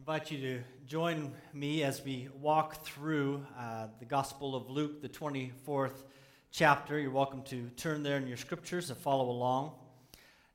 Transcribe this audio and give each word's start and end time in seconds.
invite 0.00 0.30
you 0.30 0.38
to 0.38 0.62
join 0.86 1.30
me 1.52 1.82
as 1.82 2.02
we 2.02 2.26
walk 2.40 2.86
through 2.86 3.44
uh, 3.58 3.86
the 3.98 4.06
Gospel 4.06 4.56
of 4.56 4.70
Luke, 4.70 5.02
the 5.02 5.10
24th 5.10 6.04
chapter. 6.50 6.98
You're 6.98 7.10
welcome 7.10 7.42
to 7.42 7.68
turn 7.76 8.02
there 8.02 8.16
in 8.16 8.26
your 8.26 8.38
scriptures 8.38 8.88
and 8.88 8.98
follow 8.98 9.28
along. 9.28 9.72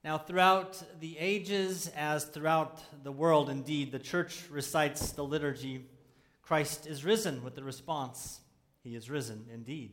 Now, 0.04 0.18
throughout 0.18 0.82
the 1.00 1.16
ages, 1.20 1.92
as 1.96 2.26
throughout 2.26 2.82
the 3.04 3.12
world, 3.12 3.52
indeed, 3.52 3.92
the 3.92 4.00
church 4.00 4.46
recites 4.50 5.12
the 5.12 5.24
liturgy 5.24 5.86
Christ 6.42 6.88
is 6.88 7.06
risen 7.06 7.44
with 7.44 7.54
the 7.54 7.64
response, 7.64 8.40
He 8.84 8.96
is 8.96 9.12
risen 9.12 9.46
indeed. 9.54 9.92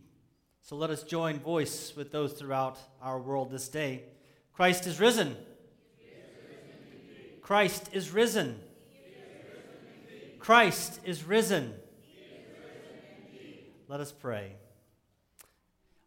So 0.63 0.77
let 0.77 0.89
us 0.89 1.03
join 1.03 1.39
voice 1.39 1.93
with 1.95 2.11
those 2.11 2.33
throughout 2.33 2.79
our 3.03 3.21
world 3.21 3.51
this 3.51 3.69
day. 3.69 4.05
Christ 4.55 4.87
is 4.87 4.99
risen. 4.99 5.37
Christ 7.43 7.91
is 7.93 8.13
risen. 8.13 8.59
Christ 10.43 10.99
is 11.05 11.23
risen. 11.23 11.73
Let 13.87 14.01
us 14.01 14.11
pray. 14.11 14.55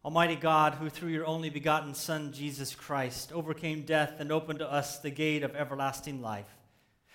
Almighty 0.04 0.36
God, 0.36 0.74
who 0.74 0.90
through 0.90 1.08
your 1.08 1.24
only 1.24 1.48
begotten 1.48 1.94
Son, 1.94 2.34
Jesus 2.34 2.74
Christ, 2.74 3.32
overcame 3.32 3.86
death 3.86 4.16
and 4.18 4.30
opened 4.30 4.58
to 4.58 4.70
us 4.70 4.98
the 4.98 5.08
gate 5.08 5.42
of 5.42 5.56
everlasting 5.56 6.20
life, 6.20 6.50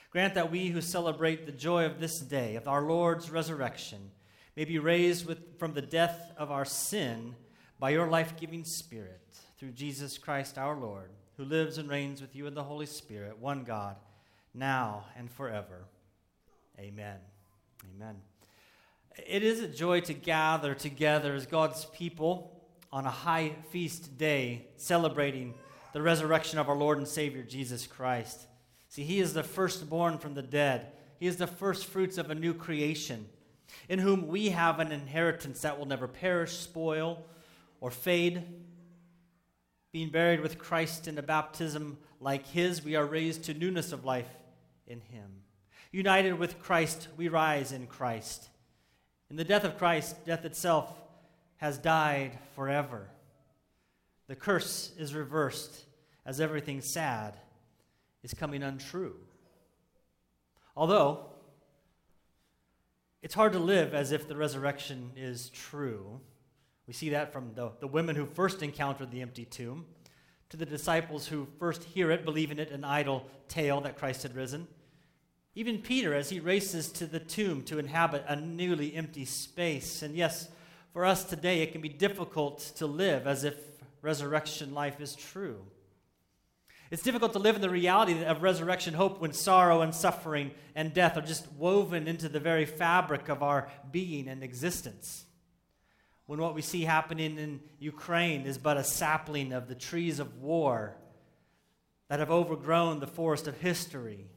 grant 0.09 0.33
that 0.33 0.49
we 0.49 0.69
who 0.69 0.81
celebrate 0.81 1.45
the 1.45 1.51
joy 1.51 1.85
of 1.85 1.99
this 1.99 2.19
day, 2.19 2.55
of 2.55 2.67
our 2.67 2.81
Lord's 2.81 3.29
resurrection, 3.29 4.09
may 4.55 4.65
be 4.65 4.79
raised 4.79 5.27
with, 5.27 5.59
from 5.59 5.75
the 5.75 5.81
death 5.83 6.31
of 6.37 6.49
our 6.49 6.65
sin 6.65 7.35
by 7.77 7.91
your 7.91 8.07
life 8.07 8.33
giving 8.35 8.63
Spirit, 8.63 9.21
through 9.59 9.73
Jesus 9.73 10.17
Christ 10.17 10.57
our 10.57 10.75
Lord, 10.75 11.11
who 11.37 11.45
lives 11.45 11.77
and 11.77 11.87
reigns 11.87 12.19
with 12.19 12.35
you 12.35 12.47
in 12.47 12.55
the 12.55 12.63
Holy 12.63 12.87
Spirit, 12.87 13.37
one 13.37 13.63
God, 13.63 13.97
now 14.55 15.05
and 15.15 15.29
forever. 15.29 15.85
Amen. 16.81 17.17
Amen. 17.95 18.15
It 19.27 19.43
is 19.43 19.59
a 19.59 19.67
joy 19.67 19.99
to 20.01 20.15
gather 20.15 20.73
together 20.73 21.35
as 21.35 21.45
God's 21.45 21.85
people 21.85 22.59
on 22.91 23.05
a 23.05 23.11
high 23.11 23.51
feast 23.69 24.17
day 24.17 24.65
celebrating 24.77 25.53
the 25.93 26.01
resurrection 26.01 26.57
of 26.57 26.69
our 26.69 26.75
Lord 26.75 26.97
and 26.97 27.07
Savior 27.07 27.43
Jesus 27.43 27.85
Christ. 27.85 28.47
See, 28.89 29.03
He 29.03 29.19
is 29.19 29.33
the 29.33 29.43
firstborn 29.43 30.17
from 30.17 30.33
the 30.33 30.41
dead, 30.41 30.87
He 31.19 31.27
is 31.27 31.37
the 31.37 31.45
first 31.45 31.85
fruits 31.85 32.17
of 32.17 32.31
a 32.31 32.35
new 32.35 32.53
creation, 32.53 33.27
in 33.87 33.99
whom 33.99 34.27
we 34.27 34.49
have 34.49 34.79
an 34.79 34.91
inheritance 34.91 35.61
that 35.61 35.77
will 35.77 35.85
never 35.85 36.07
perish, 36.07 36.57
spoil, 36.57 37.23
or 37.79 37.91
fade. 37.91 38.43
Being 39.91 40.09
buried 40.09 40.39
with 40.39 40.57
Christ 40.57 41.07
in 41.07 41.17
a 41.19 41.21
baptism 41.21 41.99
like 42.19 42.47
His, 42.47 42.83
we 42.83 42.95
are 42.95 43.05
raised 43.05 43.43
to 43.43 43.53
newness 43.53 43.91
of 43.91 44.03
life 44.03 44.29
in 44.87 44.99
Him. 44.99 45.41
United 45.91 46.39
with 46.39 46.59
Christ, 46.59 47.09
we 47.17 47.27
rise 47.27 47.71
in 47.71 47.85
Christ. 47.85 48.49
In 49.29 49.35
the 49.35 49.43
death 49.43 49.65
of 49.65 49.77
Christ, 49.77 50.25
death 50.25 50.45
itself 50.45 50.89
has 51.57 51.77
died 51.77 52.39
forever. 52.55 53.09
The 54.27 54.35
curse 54.35 54.91
is 54.97 55.13
reversed 55.13 55.85
as 56.25 56.39
everything 56.39 56.81
sad 56.81 57.35
is 58.23 58.33
coming 58.33 58.63
untrue. 58.63 59.15
Although, 60.77 61.25
it's 63.21 63.33
hard 63.33 63.53
to 63.53 63.59
live 63.59 63.93
as 63.93 64.13
if 64.13 64.27
the 64.27 64.37
resurrection 64.37 65.11
is 65.17 65.49
true. 65.49 66.21
We 66.87 66.93
see 66.93 67.09
that 67.09 67.33
from 67.33 67.53
the, 67.53 67.71
the 67.79 67.87
women 67.87 68.15
who 68.15 68.25
first 68.25 68.63
encountered 68.63 69.11
the 69.11 69.21
empty 69.21 69.45
tomb, 69.45 69.85
to 70.49 70.57
the 70.57 70.65
disciples 70.65 71.27
who 71.27 71.47
first 71.59 71.83
hear 71.83 72.11
it, 72.11 72.25
believing 72.25 72.59
it 72.59 72.71
an 72.71 72.83
idle 72.83 73.25
tale 73.47 73.81
that 73.81 73.97
Christ 73.97 74.23
had 74.23 74.35
risen 74.35 74.67
even 75.53 75.79
Peter, 75.79 76.13
as 76.13 76.29
he 76.29 76.39
races 76.39 76.89
to 76.93 77.05
the 77.05 77.19
tomb 77.19 77.63
to 77.63 77.77
inhabit 77.77 78.23
a 78.27 78.35
newly 78.35 78.95
empty 78.95 79.25
space. 79.25 80.01
And 80.01 80.15
yes, 80.15 80.47
for 80.93 81.05
us 81.05 81.25
today, 81.25 81.61
it 81.61 81.73
can 81.73 81.81
be 81.81 81.89
difficult 81.89 82.59
to 82.77 82.85
live 82.87 83.27
as 83.27 83.43
if 83.43 83.55
resurrection 84.01 84.73
life 84.73 85.01
is 85.01 85.13
true. 85.13 85.65
It's 86.89 87.03
difficult 87.03 87.33
to 87.33 87.39
live 87.39 87.55
in 87.55 87.61
the 87.61 87.69
reality 87.69 88.23
of 88.23 88.41
resurrection 88.41 88.93
hope 88.93 89.21
when 89.21 89.31
sorrow 89.31 89.81
and 89.81 89.95
suffering 89.95 90.51
and 90.75 90.93
death 90.93 91.15
are 91.17 91.21
just 91.21 91.49
woven 91.53 92.07
into 92.07 92.27
the 92.27 92.39
very 92.39 92.65
fabric 92.65 93.29
of 93.29 93.43
our 93.43 93.69
being 93.91 94.27
and 94.27 94.43
existence. 94.43 95.25
When 96.25 96.39
what 96.39 96.55
we 96.55 96.61
see 96.61 96.83
happening 96.83 97.37
in 97.37 97.61
Ukraine 97.79 98.45
is 98.45 98.57
but 98.57 98.77
a 98.77 98.83
sapling 98.83 99.53
of 99.53 99.67
the 99.67 99.75
trees 99.75 100.19
of 100.19 100.41
war 100.41 100.97
that 102.09 102.19
have 102.19 102.31
overgrown 102.31 102.99
the 102.99 103.07
forest 103.07 103.47
of 103.47 103.57
history 103.59 104.27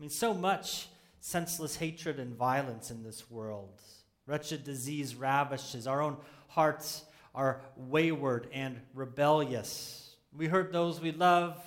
I 0.00 0.02
mean, 0.02 0.08
so 0.08 0.32
much 0.32 0.88
senseless 1.20 1.76
hatred 1.76 2.18
and 2.18 2.34
violence 2.34 2.90
in 2.90 3.02
this 3.02 3.30
world. 3.30 3.82
Wretched 4.26 4.64
disease 4.64 5.14
ravishes. 5.14 5.86
Our 5.86 6.00
own 6.00 6.16
hearts 6.48 7.04
are 7.34 7.60
wayward 7.76 8.48
and 8.54 8.80
rebellious. 8.94 10.16
We 10.34 10.46
hurt 10.46 10.72
those 10.72 11.02
we 11.02 11.12
love, 11.12 11.62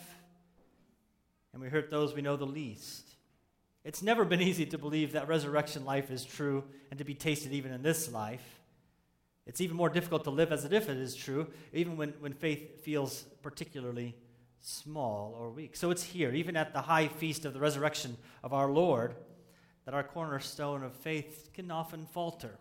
and 1.54 1.62
we 1.62 1.70
hurt 1.70 1.92
those 1.92 2.16
we 2.16 2.24
know 2.24 2.36
the 2.36 2.48
least. 2.48 3.08
It's 3.84 4.02
never 4.02 4.26
been 4.26 4.42
easy 4.50 4.66
to 4.66 4.80
believe 4.80 5.12
that 5.12 5.28
resurrection 5.28 5.86
life 5.86 6.10
is 6.10 6.26
true 6.26 6.64
and 6.90 6.98
to 6.98 7.04
be 7.04 7.14
tasted 7.14 7.54
even 7.54 7.72
in 7.72 7.84
this 7.84 8.12
life. 8.12 8.62
It's 9.46 9.62
even 9.62 9.78
more 9.78 9.90
difficult 9.90 10.24
to 10.24 10.32
live 10.32 10.52
as 10.52 10.66
if 10.66 10.90
it 10.90 10.98
is 10.98 11.16
true, 11.16 11.52
even 11.72 11.98
when, 11.98 12.16
when 12.20 12.34
faith 12.34 12.84
feels 12.84 13.26
particularly 13.44 14.16
small 14.64 15.36
or 15.38 15.50
weak. 15.50 15.76
So 15.76 15.92
it's 15.92 16.04
here, 16.04 16.34
even 16.34 16.56
at 16.56 16.74
the 16.74 16.82
high 16.82 17.10
feast 17.10 17.46
of 17.46 17.54
the 17.54 17.60
resurrection 17.60 18.18
of 18.44 18.54
our 18.54 18.72
Lord, 18.72 19.16
that 19.86 19.94
our 19.94 20.04
cornerstone 20.04 20.84
of 20.84 20.94
faith 20.94 21.50
can 21.54 21.70
often 21.70 22.06
falter. 22.06 22.58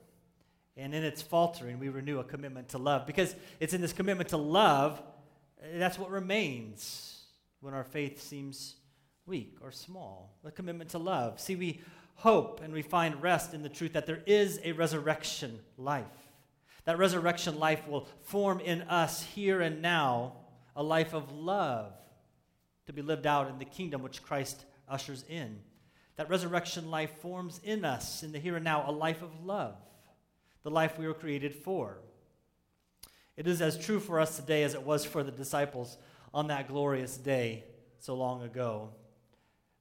And 0.76 0.94
in 0.94 1.04
its 1.04 1.22
faltering, 1.22 1.78
we 1.78 1.88
renew 1.88 2.18
a 2.18 2.24
commitment 2.24 2.70
to 2.70 2.78
love. 2.78 3.06
Because 3.06 3.36
it's 3.60 3.72
in 3.72 3.80
this 3.80 3.92
commitment 3.92 4.30
to 4.30 4.36
love 4.36 5.00
eh, 5.62 5.78
that's 5.78 5.98
what 5.98 6.10
remains 6.10 7.24
when 7.60 7.72
our 7.72 7.84
faith 7.84 8.20
seems 8.20 8.76
weak 9.24 9.58
or 9.60 9.70
small. 9.70 10.36
The 10.42 10.50
commitment 10.50 10.90
to 10.90 10.98
love. 10.98 11.38
See, 11.38 11.54
we 11.54 11.82
hope 12.16 12.60
and 12.64 12.72
we 12.72 12.82
find 12.82 13.22
rest 13.22 13.54
in 13.54 13.62
the 13.62 13.68
truth 13.68 13.92
that 13.92 14.06
there 14.06 14.22
is 14.26 14.58
a 14.64 14.72
resurrection 14.72 15.60
life. 15.78 16.06
That 16.84 16.98
resurrection 16.98 17.60
life 17.60 17.86
will 17.86 18.08
form 18.22 18.58
in 18.58 18.82
us 18.82 19.22
here 19.22 19.60
and 19.60 19.80
now 19.80 20.32
a 20.74 20.82
life 20.82 21.12
of 21.12 21.32
love 21.32 21.92
to 22.86 22.92
be 22.92 23.02
lived 23.02 23.26
out 23.26 23.48
in 23.48 23.58
the 23.58 23.64
kingdom 23.64 24.02
which 24.02 24.22
Christ 24.22 24.64
ushers 24.88 25.24
in. 25.28 25.58
That 26.16 26.28
resurrection 26.28 26.90
life 26.90 27.10
forms 27.20 27.60
in 27.64 27.84
us 27.84 28.22
in 28.22 28.32
the 28.32 28.38
here 28.38 28.56
and 28.56 28.64
now 28.64 28.88
a 28.88 28.92
life 28.92 29.22
of 29.22 29.44
love, 29.44 29.76
the 30.62 30.70
life 30.70 30.98
we 30.98 31.06
were 31.06 31.14
created 31.14 31.54
for. 31.54 31.98
It 33.36 33.46
is 33.46 33.62
as 33.62 33.78
true 33.78 33.98
for 33.98 34.20
us 34.20 34.36
today 34.36 34.62
as 34.62 34.74
it 34.74 34.82
was 34.82 35.04
for 35.04 35.22
the 35.22 35.30
disciples 35.30 35.96
on 36.34 36.48
that 36.48 36.68
glorious 36.68 37.16
day 37.16 37.64
so 37.98 38.14
long 38.14 38.42
ago. 38.42 38.90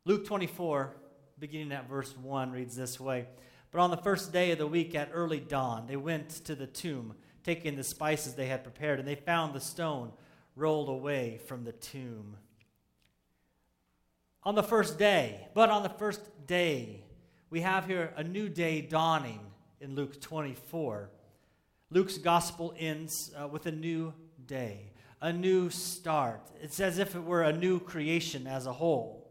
Luke 0.05 0.25
24, 0.25 0.95
beginning 1.37 1.71
at 1.71 1.89
verse 1.89 2.15
1, 2.15 2.51
reads 2.51 2.75
this 2.75 2.99
way 2.99 3.27
But 3.71 3.81
on 3.81 3.91
the 3.91 3.97
first 3.97 4.31
day 4.31 4.51
of 4.51 4.57
the 4.57 4.67
week 4.67 4.95
at 4.95 5.11
early 5.13 5.39
dawn, 5.39 5.85
they 5.87 5.97
went 5.97 6.29
to 6.45 6.55
the 6.55 6.67
tomb, 6.67 7.15
taking 7.43 7.75
the 7.75 7.83
spices 7.83 8.35
they 8.35 8.47
had 8.47 8.63
prepared, 8.63 8.99
and 8.99 9.07
they 9.07 9.15
found 9.15 9.53
the 9.53 9.59
stone 9.59 10.11
rolled 10.55 10.89
away 10.89 11.39
from 11.45 11.63
the 11.63 11.71
tomb. 11.71 12.37
On 14.43 14.55
the 14.55 14.63
first 14.63 14.97
day, 14.97 15.47
but 15.53 15.69
on 15.69 15.83
the 15.83 15.89
first 15.89 16.21
day, 16.47 17.03
we 17.49 17.61
have 17.61 17.85
here 17.85 18.13
a 18.15 18.23
new 18.23 18.49
day 18.49 18.81
dawning 18.81 19.39
in 19.79 19.95
Luke 19.95 20.19
24. 20.19 21.09
Luke's 21.89 22.17
gospel 22.17 22.73
ends 22.77 23.31
uh, 23.39 23.47
with 23.47 23.65
a 23.65 23.71
new 23.71 24.13
day, 24.45 24.93
a 25.21 25.31
new 25.31 25.69
start. 25.69 26.49
It's 26.61 26.79
as 26.79 26.97
if 26.97 27.15
it 27.15 27.23
were 27.23 27.43
a 27.43 27.53
new 27.53 27.79
creation 27.79 28.47
as 28.47 28.65
a 28.65 28.73
whole. 28.73 29.29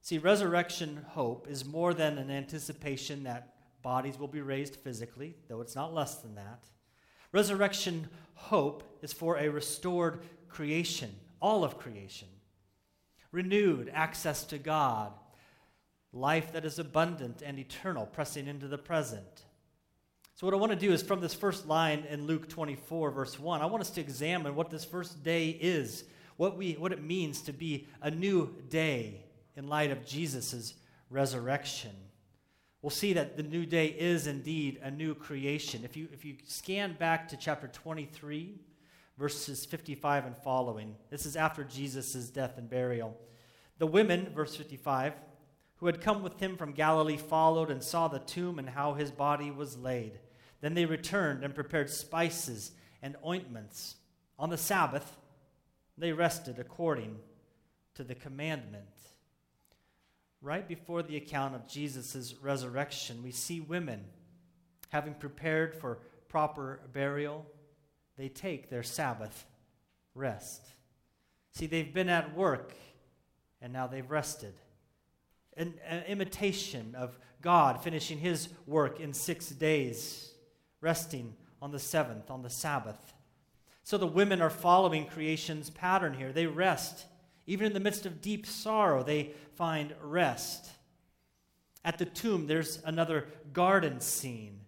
See, 0.00 0.18
resurrection 0.18 1.04
hope 1.10 1.46
is 1.48 1.64
more 1.64 1.94
than 1.94 2.18
an 2.18 2.30
anticipation 2.30 3.22
that 3.24 3.54
bodies 3.82 4.18
will 4.18 4.28
be 4.28 4.40
raised 4.40 4.76
physically, 4.76 5.36
though 5.48 5.60
it's 5.60 5.76
not 5.76 5.94
less 5.94 6.16
than 6.16 6.34
that. 6.34 6.64
Resurrection 7.30 8.08
hope 8.34 8.98
is 9.02 9.12
for 9.12 9.36
a 9.36 9.48
restored 9.48 10.24
creation, 10.52 11.10
all 11.40 11.64
of 11.64 11.78
creation. 11.78 12.28
Renewed 13.32 13.90
access 13.92 14.44
to 14.44 14.58
God, 14.58 15.12
life 16.12 16.52
that 16.52 16.64
is 16.64 16.78
abundant 16.78 17.42
and 17.44 17.58
eternal, 17.58 18.06
pressing 18.06 18.46
into 18.46 18.68
the 18.68 18.78
present. 18.78 19.44
So, 20.34 20.46
what 20.46 20.54
I 20.54 20.58
want 20.58 20.72
to 20.72 20.78
do 20.78 20.92
is 20.92 21.02
from 21.02 21.20
this 21.20 21.34
first 21.34 21.66
line 21.66 22.04
in 22.10 22.26
Luke 22.26 22.48
24, 22.48 23.10
verse 23.10 23.38
1, 23.38 23.62
I 23.62 23.66
want 23.66 23.80
us 23.80 23.90
to 23.90 24.00
examine 24.00 24.54
what 24.54 24.70
this 24.70 24.84
first 24.84 25.22
day 25.22 25.50
is, 25.50 26.04
what, 26.36 26.56
we, 26.56 26.72
what 26.74 26.92
it 26.92 27.02
means 27.02 27.40
to 27.42 27.52
be 27.52 27.86
a 28.02 28.10
new 28.10 28.54
day 28.68 29.24
in 29.56 29.68
light 29.68 29.90
of 29.90 30.04
Jesus' 30.04 30.74
resurrection. 31.10 31.92
We'll 32.82 32.90
see 32.90 33.12
that 33.12 33.36
the 33.36 33.44
new 33.44 33.64
day 33.64 33.86
is 33.86 34.26
indeed 34.26 34.80
a 34.82 34.90
new 34.90 35.14
creation. 35.14 35.84
If 35.84 35.96
you, 35.96 36.08
if 36.12 36.24
you 36.24 36.34
scan 36.44 36.96
back 36.98 37.28
to 37.28 37.36
chapter 37.36 37.68
23, 37.68 38.58
verses 39.22 39.64
55 39.64 40.26
and 40.26 40.36
following. 40.36 40.96
This 41.08 41.26
is 41.26 41.36
after 41.36 41.62
Jesus' 41.62 42.28
death 42.28 42.58
and 42.58 42.68
burial. 42.68 43.16
The 43.78 43.86
women, 43.86 44.32
verse 44.34 44.56
55, 44.56 45.12
who 45.76 45.86
had 45.86 46.00
come 46.00 46.24
with 46.24 46.40
him 46.40 46.56
from 46.56 46.72
Galilee 46.72 47.16
followed 47.16 47.70
and 47.70 47.84
saw 47.84 48.08
the 48.08 48.18
tomb 48.18 48.58
and 48.58 48.68
how 48.68 48.94
his 48.94 49.12
body 49.12 49.52
was 49.52 49.78
laid. 49.78 50.18
Then 50.60 50.74
they 50.74 50.86
returned 50.86 51.44
and 51.44 51.54
prepared 51.54 51.88
spices 51.88 52.72
and 53.00 53.14
ointments. 53.24 53.94
On 54.40 54.50
the 54.50 54.58
Sabbath, 54.58 55.16
they 55.96 56.10
rested 56.10 56.58
according 56.58 57.14
to 57.94 58.02
the 58.02 58.16
commandment. 58.16 58.86
Right 60.40 60.66
before 60.66 61.04
the 61.04 61.16
account 61.16 61.54
of 61.54 61.68
Jesus' 61.68 62.34
resurrection, 62.42 63.22
we 63.22 63.30
see 63.30 63.60
women 63.60 64.02
having 64.88 65.14
prepared 65.14 65.76
for 65.76 66.00
proper 66.28 66.80
burial, 66.92 67.46
they 68.22 68.28
take 68.28 68.70
their 68.70 68.84
Sabbath 68.84 69.46
rest. 70.14 70.64
See, 71.50 71.66
they've 71.66 71.92
been 71.92 72.08
at 72.08 72.36
work 72.36 72.72
and 73.60 73.72
now 73.72 73.88
they've 73.88 74.08
rested 74.08 74.54
an, 75.56 75.74
an 75.84 76.04
imitation 76.04 76.94
of 76.96 77.18
God 77.40 77.82
finishing 77.82 78.18
his 78.18 78.48
work 78.64 79.00
in 79.00 79.12
six 79.12 79.48
days, 79.48 80.30
resting 80.80 81.34
on 81.60 81.72
the 81.72 81.80
seventh, 81.80 82.30
on 82.30 82.42
the 82.42 82.48
Sabbath. 82.48 83.12
So 83.82 83.98
the 83.98 84.06
women 84.06 84.40
are 84.40 84.50
following 84.50 85.06
creation's 85.06 85.70
pattern 85.70 86.14
here. 86.14 86.32
They 86.32 86.46
rest. 86.46 87.06
Even 87.48 87.66
in 87.66 87.72
the 87.72 87.80
midst 87.80 88.06
of 88.06 88.22
deep 88.22 88.46
sorrow, 88.46 89.02
they 89.02 89.32
find 89.56 89.96
rest. 90.00 90.70
At 91.84 91.98
the 91.98 92.04
tomb, 92.04 92.46
there's 92.46 92.80
another 92.84 93.26
garden 93.52 93.98
scene 93.98 94.61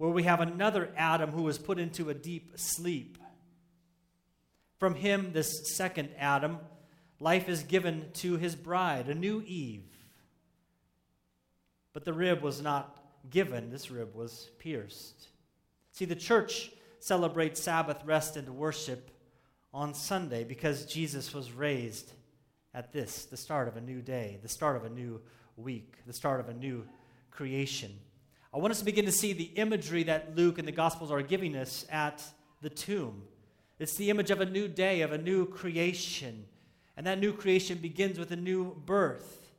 where 0.00 0.08
we 0.08 0.22
have 0.22 0.40
another 0.40 0.88
Adam 0.96 1.30
who 1.30 1.42
was 1.42 1.58
put 1.58 1.78
into 1.78 2.08
a 2.08 2.14
deep 2.14 2.52
sleep. 2.56 3.18
From 4.78 4.94
him, 4.94 5.32
this 5.34 5.76
second 5.76 6.08
Adam, 6.16 6.56
life 7.18 7.50
is 7.50 7.64
given 7.64 8.06
to 8.14 8.38
his 8.38 8.56
bride, 8.56 9.10
a 9.10 9.14
new 9.14 9.42
Eve. 9.42 9.84
But 11.92 12.06
the 12.06 12.14
rib 12.14 12.40
was 12.40 12.62
not 12.62 12.96
given, 13.28 13.68
this 13.68 13.90
rib 13.90 14.14
was 14.14 14.48
pierced. 14.58 15.28
See, 15.92 16.06
the 16.06 16.16
church 16.16 16.70
celebrates 17.00 17.62
Sabbath 17.62 18.02
rest 18.06 18.38
and 18.38 18.56
worship 18.56 19.10
on 19.74 19.92
Sunday 19.92 20.44
because 20.44 20.86
Jesus 20.86 21.34
was 21.34 21.52
raised 21.52 22.10
at 22.72 22.90
this, 22.90 23.26
the 23.26 23.36
start 23.36 23.68
of 23.68 23.76
a 23.76 23.82
new 23.82 24.00
day, 24.00 24.38
the 24.40 24.48
start 24.48 24.76
of 24.76 24.86
a 24.86 24.88
new 24.90 25.20
week, 25.58 25.96
the 26.06 26.14
start 26.14 26.40
of 26.40 26.48
a 26.48 26.54
new 26.54 26.86
creation. 27.30 27.92
I 28.52 28.58
want 28.58 28.72
us 28.72 28.80
to 28.80 28.84
begin 28.84 29.04
to 29.04 29.12
see 29.12 29.32
the 29.32 29.44
imagery 29.44 30.02
that 30.04 30.36
Luke 30.36 30.58
and 30.58 30.66
the 30.66 30.72
Gospels 30.72 31.12
are 31.12 31.22
giving 31.22 31.54
us 31.54 31.86
at 31.90 32.22
the 32.62 32.70
tomb. 32.70 33.22
It's 33.78 33.94
the 33.94 34.10
image 34.10 34.30
of 34.30 34.40
a 34.40 34.46
new 34.46 34.66
day, 34.66 35.02
of 35.02 35.12
a 35.12 35.18
new 35.18 35.46
creation. 35.46 36.46
And 36.96 37.06
that 37.06 37.20
new 37.20 37.32
creation 37.32 37.78
begins 37.78 38.18
with 38.18 38.32
a 38.32 38.36
new 38.36 38.74
birth. 38.74 39.52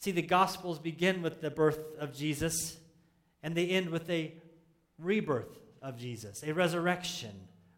See, 0.00 0.10
the 0.10 0.22
Gospels 0.22 0.78
begin 0.78 1.22
with 1.22 1.40
the 1.40 1.50
birth 1.50 1.78
of 1.98 2.12
Jesus, 2.14 2.78
and 3.42 3.54
they 3.54 3.68
end 3.68 3.90
with 3.90 4.10
a 4.10 4.34
rebirth 4.98 5.58
of 5.80 5.96
Jesus, 5.96 6.42
a 6.42 6.52
resurrection, 6.52 7.32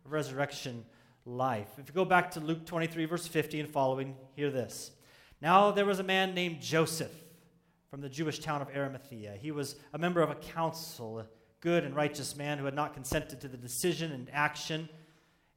a 0.06 0.08
resurrection 0.08 0.84
life. 1.26 1.69
If 1.79 1.88
you 1.88 1.94
go 1.94 2.05
back 2.05 2.31
to 2.32 2.40
Luke 2.40 2.64
23, 2.64 3.05
verse 3.05 3.26
50 3.26 3.61
and 3.61 3.69
following, 3.69 4.17
hear 4.34 4.50
this. 4.50 4.93
Now 5.40 5.73
there 5.73 5.84
was 5.84 5.99
a 5.99 6.05
man 6.05 6.34
named 6.34 6.61
Joseph 6.61 7.12
from 7.93 8.00
the 8.00 8.09
Jewish 8.09 8.39
town 8.39 8.62
of 8.62 8.71
Arimathea. 8.75 9.37
He 9.39 9.50
was 9.53 9.77
a 9.93 9.99
member 9.99 10.23
of 10.23 10.31
a 10.31 10.35
council, 10.35 11.21
a 11.21 11.27
good 11.61 11.85
and 11.85 11.94
righteous 11.94 12.35
man 12.35 12.56
who 12.56 12.65
had 12.65 12.75
not 12.75 12.94
consented 12.94 13.41
to 13.43 13.49
the 13.49 13.59
decision 13.59 14.11
and 14.12 14.31
action, 14.33 14.89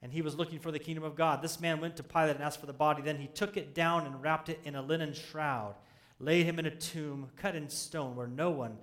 and 0.02 0.12
he 0.12 0.22
was 0.22 0.36
looking 0.36 0.60
for 0.60 0.70
the 0.70 0.78
kingdom 0.78 1.06
of 1.06 1.16
God. 1.16 1.42
This 1.42 1.62
man 1.62 1.80
went 1.80 1.96
to 1.96 2.04
Pilate 2.04 2.36
and 2.36 2.44
asked 2.44 2.60
for 2.60 2.66
the 2.66 2.74
body. 2.74 3.02
Then 3.02 3.18
he 3.18 3.28
took 3.28 3.56
it 3.56 3.74
down 3.74 4.06
and 4.06 4.22
wrapped 4.22 4.50
it 4.50 4.60
in 4.66 4.76
a 4.76 4.82
linen 4.82 5.14
shroud 5.14 5.76
laid 6.20 6.46
him 6.46 6.60
in 6.60 6.66
a 6.66 6.72
tomb 6.72 7.30
cut 7.36 7.56
in 7.56 7.70
stone 7.70 8.16
where 8.16 8.28
no 8.28 8.50
one 8.50 8.78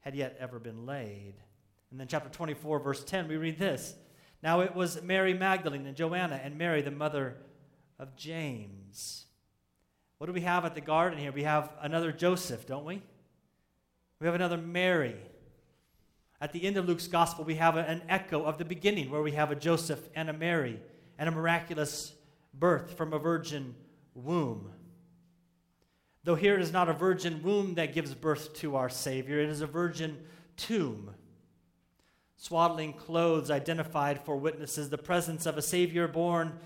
had 0.00 0.14
yet 0.14 0.36
ever 0.40 0.58
been 0.58 0.86
laid. 0.86 1.34
And 1.90 2.00
then, 2.00 2.08
chapter 2.08 2.28
24, 2.28 2.80
verse 2.80 3.04
10, 3.04 3.28
we 3.28 3.36
read 3.36 3.58
this 3.58 3.94
Now 4.42 4.60
it 4.60 4.74
was 4.74 5.02
Mary 5.02 5.34
Magdalene 5.34 5.86
and 5.86 5.96
Joanna 5.96 6.40
and 6.42 6.58
Mary, 6.58 6.82
the 6.82 6.90
mother 6.90 7.36
of 7.98 8.16
James. 8.16 9.26
What 10.22 10.26
do 10.26 10.34
we 10.34 10.42
have 10.42 10.64
at 10.64 10.76
the 10.76 10.80
garden 10.80 11.18
here? 11.18 11.32
We 11.32 11.42
have 11.42 11.72
another 11.80 12.12
Joseph, 12.12 12.64
don't 12.64 12.84
we? 12.84 13.02
We 14.20 14.26
have 14.26 14.36
another 14.36 14.56
Mary. 14.56 15.16
At 16.40 16.52
the 16.52 16.62
end 16.62 16.76
of 16.76 16.86
Luke's 16.86 17.08
gospel, 17.08 17.44
we 17.44 17.56
have 17.56 17.76
an 17.76 18.02
echo 18.08 18.44
of 18.44 18.56
the 18.56 18.64
beginning 18.64 19.10
where 19.10 19.20
we 19.20 19.32
have 19.32 19.50
a 19.50 19.56
Joseph 19.56 19.98
and 20.14 20.30
a 20.30 20.32
Mary 20.32 20.78
and 21.18 21.28
a 21.28 21.32
miraculous 21.32 22.12
birth 22.54 22.96
from 22.96 23.12
a 23.12 23.18
virgin 23.18 23.74
womb. 24.14 24.70
Though 26.22 26.36
here 26.36 26.54
it 26.54 26.62
is 26.62 26.72
not 26.72 26.88
a 26.88 26.92
virgin 26.92 27.42
womb 27.42 27.74
that 27.74 27.92
gives 27.92 28.14
birth 28.14 28.54
to 28.58 28.76
our 28.76 28.90
Savior, 28.90 29.40
it 29.40 29.48
is 29.48 29.60
a 29.60 29.66
virgin 29.66 30.24
tomb. 30.56 31.10
Swaddling 32.36 32.92
clothes 32.92 33.50
identified 33.50 34.20
for 34.20 34.36
witnesses 34.36 34.88
the 34.88 34.98
presence 34.98 35.46
of 35.46 35.58
a 35.58 35.62
Savior 35.62 36.06
born 36.06 36.60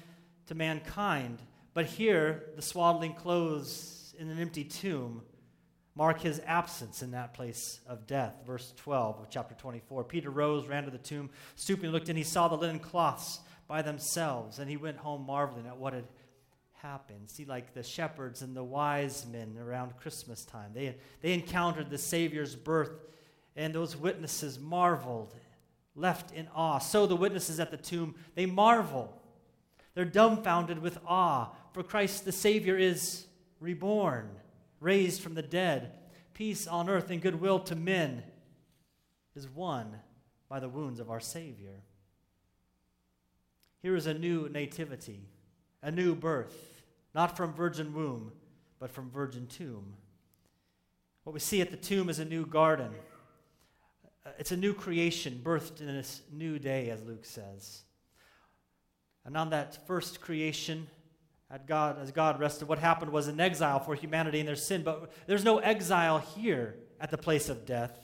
to 0.44 0.54
mankind. 0.54 1.40
But 1.76 1.84
here, 1.84 2.44
the 2.56 2.62
swaddling 2.62 3.12
clothes 3.12 4.14
in 4.18 4.30
an 4.30 4.38
empty 4.38 4.64
tomb 4.64 5.20
mark 5.94 6.22
his 6.22 6.40
absence 6.46 7.02
in 7.02 7.10
that 7.10 7.34
place 7.34 7.80
of 7.86 8.06
death. 8.06 8.32
Verse 8.46 8.72
12 8.78 9.20
of 9.20 9.28
chapter 9.28 9.54
24. 9.54 10.04
Peter 10.04 10.30
rose, 10.30 10.66
ran 10.66 10.84
to 10.84 10.90
the 10.90 10.96
tomb, 10.96 11.28
stooping, 11.54 11.90
looked 11.90 12.08
in. 12.08 12.16
He 12.16 12.22
saw 12.22 12.48
the 12.48 12.56
linen 12.56 12.78
cloths 12.78 13.40
by 13.68 13.82
themselves, 13.82 14.58
and 14.58 14.70
he 14.70 14.78
went 14.78 14.96
home 14.96 15.26
marveling 15.26 15.66
at 15.66 15.76
what 15.76 15.92
had 15.92 16.06
happened. 16.80 17.28
See, 17.28 17.44
like 17.44 17.74
the 17.74 17.82
shepherds 17.82 18.40
and 18.40 18.56
the 18.56 18.64
wise 18.64 19.26
men 19.30 19.58
around 19.60 19.98
Christmas 19.98 20.46
time, 20.46 20.70
they, 20.72 20.96
they 21.20 21.34
encountered 21.34 21.90
the 21.90 21.98
Savior's 21.98 22.56
birth, 22.56 23.02
and 23.54 23.74
those 23.74 23.94
witnesses 23.94 24.58
marveled, 24.58 25.34
left 25.94 26.32
in 26.32 26.48
awe. 26.54 26.78
So 26.78 27.06
the 27.06 27.16
witnesses 27.16 27.60
at 27.60 27.70
the 27.70 27.76
tomb, 27.76 28.14
they 28.34 28.46
marvel. 28.46 29.20
They're 29.96 30.04
dumbfounded 30.04 30.82
with 30.82 30.98
awe, 31.06 31.48
for 31.76 31.82
Christ 31.82 32.24
the 32.24 32.32
Savior 32.32 32.78
is 32.78 33.26
reborn, 33.60 34.30
raised 34.80 35.20
from 35.20 35.34
the 35.34 35.42
dead. 35.42 35.92
Peace 36.32 36.66
on 36.66 36.88
earth 36.88 37.10
and 37.10 37.20
goodwill 37.20 37.58
to 37.58 37.76
men 37.76 38.22
is 39.34 39.46
won 39.46 39.94
by 40.48 40.58
the 40.58 40.70
wounds 40.70 41.00
of 41.00 41.10
our 41.10 41.20
Savior. 41.20 41.82
Here 43.82 43.94
is 43.94 44.06
a 44.06 44.14
new 44.14 44.48
nativity, 44.48 45.28
a 45.82 45.90
new 45.90 46.14
birth 46.14 46.82
not 47.14 47.36
from 47.36 47.52
virgin 47.52 47.92
womb, 47.92 48.32
but 48.78 48.90
from 48.90 49.10
virgin 49.10 49.46
tomb. 49.46 49.92
What 51.24 51.34
we 51.34 51.40
see 51.40 51.60
at 51.60 51.70
the 51.70 51.76
tomb 51.76 52.08
is 52.08 52.18
a 52.18 52.24
new 52.24 52.46
garden. 52.46 52.90
Uh, 54.24 54.30
it's 54.38 54.52
a 54.52 54.56
new 54.56 54.72
creation, 54.72 55.42
birthed 55.44 55.82
in 55.82 55.88
this 55.88 56.22
new 56.32 56.58
day, 56.58 56.88
as 56.88 57.02
Luke 57.02 57.26
says. 57.26 57.82
And 59.26 59.36
on 59.36 59.50
that 59.50 59.86
first 59.86 60.22
creation, 60.22 60.86
at 61.50 61.66
God, 61.66 61.98
as 62.00 62.10
God 62.10 62.40
rested, 62.40 62.66
what 62.66 62.78
happened 62.78 63.12
was 63.12 63.28
an 63.28 63.38
exile 63.38 63.78
for 63.78 63.94
humanity 63.94 64.40
and 64.40 64.48
their 64.48 64.56
sin. 64.56 64.82
But 64.82 65.12
there's 65.26 65.44
no 65.44 65.58
exile 65.58 66.18
here 66.18 66.76
at 67.00 67.10
the 67.10 67.18
place 67.18 67.48
of 67.48 67.64
death. 67.64 67.98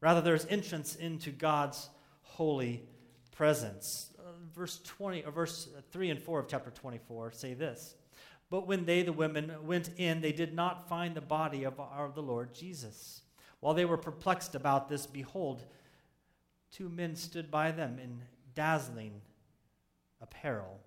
Rather, 0.00 0.20
there's 0.20 0.46
entrance 0.46 0.96
into 0.96 1.30
God's 1.30 1.88
holy 2.22 2.82
presence. 3.30 4.10
Uh, 4.18 4.32
verse 4.54 4.80
20, 4.84 5.24
or 5.24 5.30
verse 5.30 5.68
3 5.92 6.10
and 6.10 6.20
4 6.20 6.40
of 6.40 6.48
chapter 6.48 6.70
24 6.70 7.32
say 7.32 7.54
this. 7.54 7.94
But 8.50 8.66
when 8.66 8.84
they, 8.84 9.02
the 9.02 9.12
women, 9.12 9.52
went 9.64 9.90
in, 9.96 10.20
they 10.20 10.32
did 10.32 10.54
not 10.54 10.88
find 10.88 11.14
the 11.14 11.20
body 11.20 11.64
of 11.64 11.78
our 11.80 12.10
the 12.14 12.22
Lord 12.22 12.54
Jesus. 12.54 13.22
While 13.60 13.74
they 13.74 13.84
were 13.84 13.96
perplexed 13.96 14.54
about 14.54 14.88
this, 14.88 15.06
behold, 15.06 15.64
two 16.70 16.88
men 16.88 17.16
stood 17.16 17.50
by 17.50 17.70
them 17.70 17.98
in 17.98 18.22
dazzling 18.54 19.20
apparel. 20.20 20.80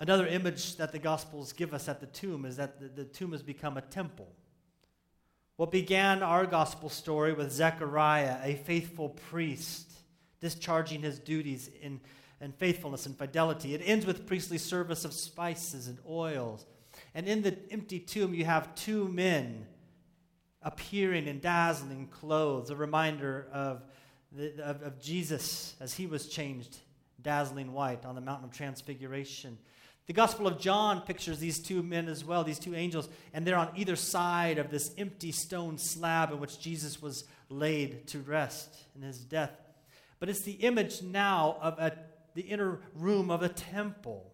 Another 0.00 0.26
image 0.26 0.76
that 0.76 0.92
the 0.92 0.98
Gospels 0.98 1.52
give 1.52 1.74
us 1.74 1.88
at 1.88 2.00
the 2.00 2.06
tomb 2.06 2.44
is 2.44 2.56
that 2.56 2.80
the, 2.80 2.88
the 2.88 3.04
tomb 3.04 3.32
has 3.32 3.42
become 3.42 3.76
a 3.76 3.82
temple. 3.82 4.28
What 5.56 5.72
began 5.72 6.22
our 6.22 6.46
gospel 6.46 6.88
story 6.88 7.32
with 7.32 7.50
Zechariah, 7.50 8.38
a 8.44 8.54
faithful 8.54 9.08
priest, 9.08 9.90
discharging 10.40 11.02
his 11.02 11.18
duties 11.18 11.68
in 11.82 12.00
and 12.40 12.54
faithfulness 12.54 13.06
and 13.06 13.16
fidelity. 13.16 13.74
It 13.74 13.82
ends 13.84 14.06
with 14.06 14.26
priestly 14.26 14.58
service 14.58 15.04
of 15.04 15.12
spices 15.12 15.88
and 15.88 15.98
oils. 16.08 16.66
And 17.14 17.26
in 17.26 17.42
the 17.42 17.56
empty 17.70 17.98
tomb, 17.98 18.34
you 18.34 18.44
have 18.44 18.74
two 18.74 19.08
men 19.08 19.66
appearing 20.62 21.26
in 21.26 21.40
dazzling 21.40 22.08
clothes, 22.08 22.70
a 22.70 22.76
reminder 22.76 23.48
of, 23.52 23.82
the, 24.32 24.62
of, 24.62 24.82
of 24.82 25.00
Jesus 25.00 25.74
as 25.80 25.94
he 25.94 26.06
was 26.06 26.28
changed 26.28 26.78
dazzling 27.20 27.72
white 27.72 28.04
on 28.04 28.14
the 28.14 28.20
mountain 28.20 28.44
of 28.44 28.52
transfiguration. 28.52 29.58
The 30.08 30.14
Gospel 30.14 30.46
of 30.46 30.58
John 30.58 31.02
pictures 31.02 31.38
these 31.38 31.60
two 31.60 31.82
men 31.82 32.08
as 32.08 32.24
well, 32.24 32.42
these 32.42 32.58
two 32.58 32.74
angels, 32.74 33.08
and 33.32 33.46
they're 33.46 33.58
on 33.58 33.70
either 33.76 33.94
side 33.94 34.58
of 34.58 34.70
this 34.70 34.90
empty 34.98 35.30
stone 35.32 35.78
slab 35.78 36.32
in 36.32 36.40
which 36.40 36.58
Jesus 36.58 37.00
was 37.00 37.24
laid 37.50 38.06
to 38.08 38.20
rest 38.20 38.74
in 38.96 39.02
his 39.02 39.18
death. 39.18 39.52
But 40.18 40.30
it's 40.30 40.40
the 40.40 40.52
image 40.52 41.02
now 41.02 41.58
of 41.60 41.78
a 41.78 41.92
the 42.34 42.42
inner 42.42 42.78
room 42.94 43.30
of 43.30 43.42
a 43.42 43.48
temple. 43.48 44.32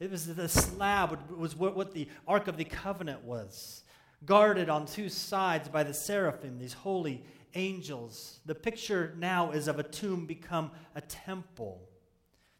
It 0.00 0.10
was 0.10 0.34
the 0.34 0.48
slab, 0.48 1.30
was 1.30 1.54
what, 1.54 1.76
what 1.76 1.92
the 1.92 2.08
Ark 2.26 2.48
of 2.48 2.56
the 2.56 2.64
Covenant 2.64 3.22
was, 3.24 3.82
guarded 4.24 4.70
on 4.70 4.86
two 4.86 5.08
sides 5.08 5.68
by 5.68 5.82
the 5.82 5.92
seraphim, 5.92 6.58
these 6.58 6.72
holy 6.72 7.22
angels. 7.54 8.40
The 8.46 8.54
picture 8.54 9.14
now 9.18 9.52
is 9.52 9.68
of 9.68 9.78
a 9.78 9.82
tomb 9.82 10.24
become 10.26 10.70
a 10.94 11.00
temple. 11.02 11.88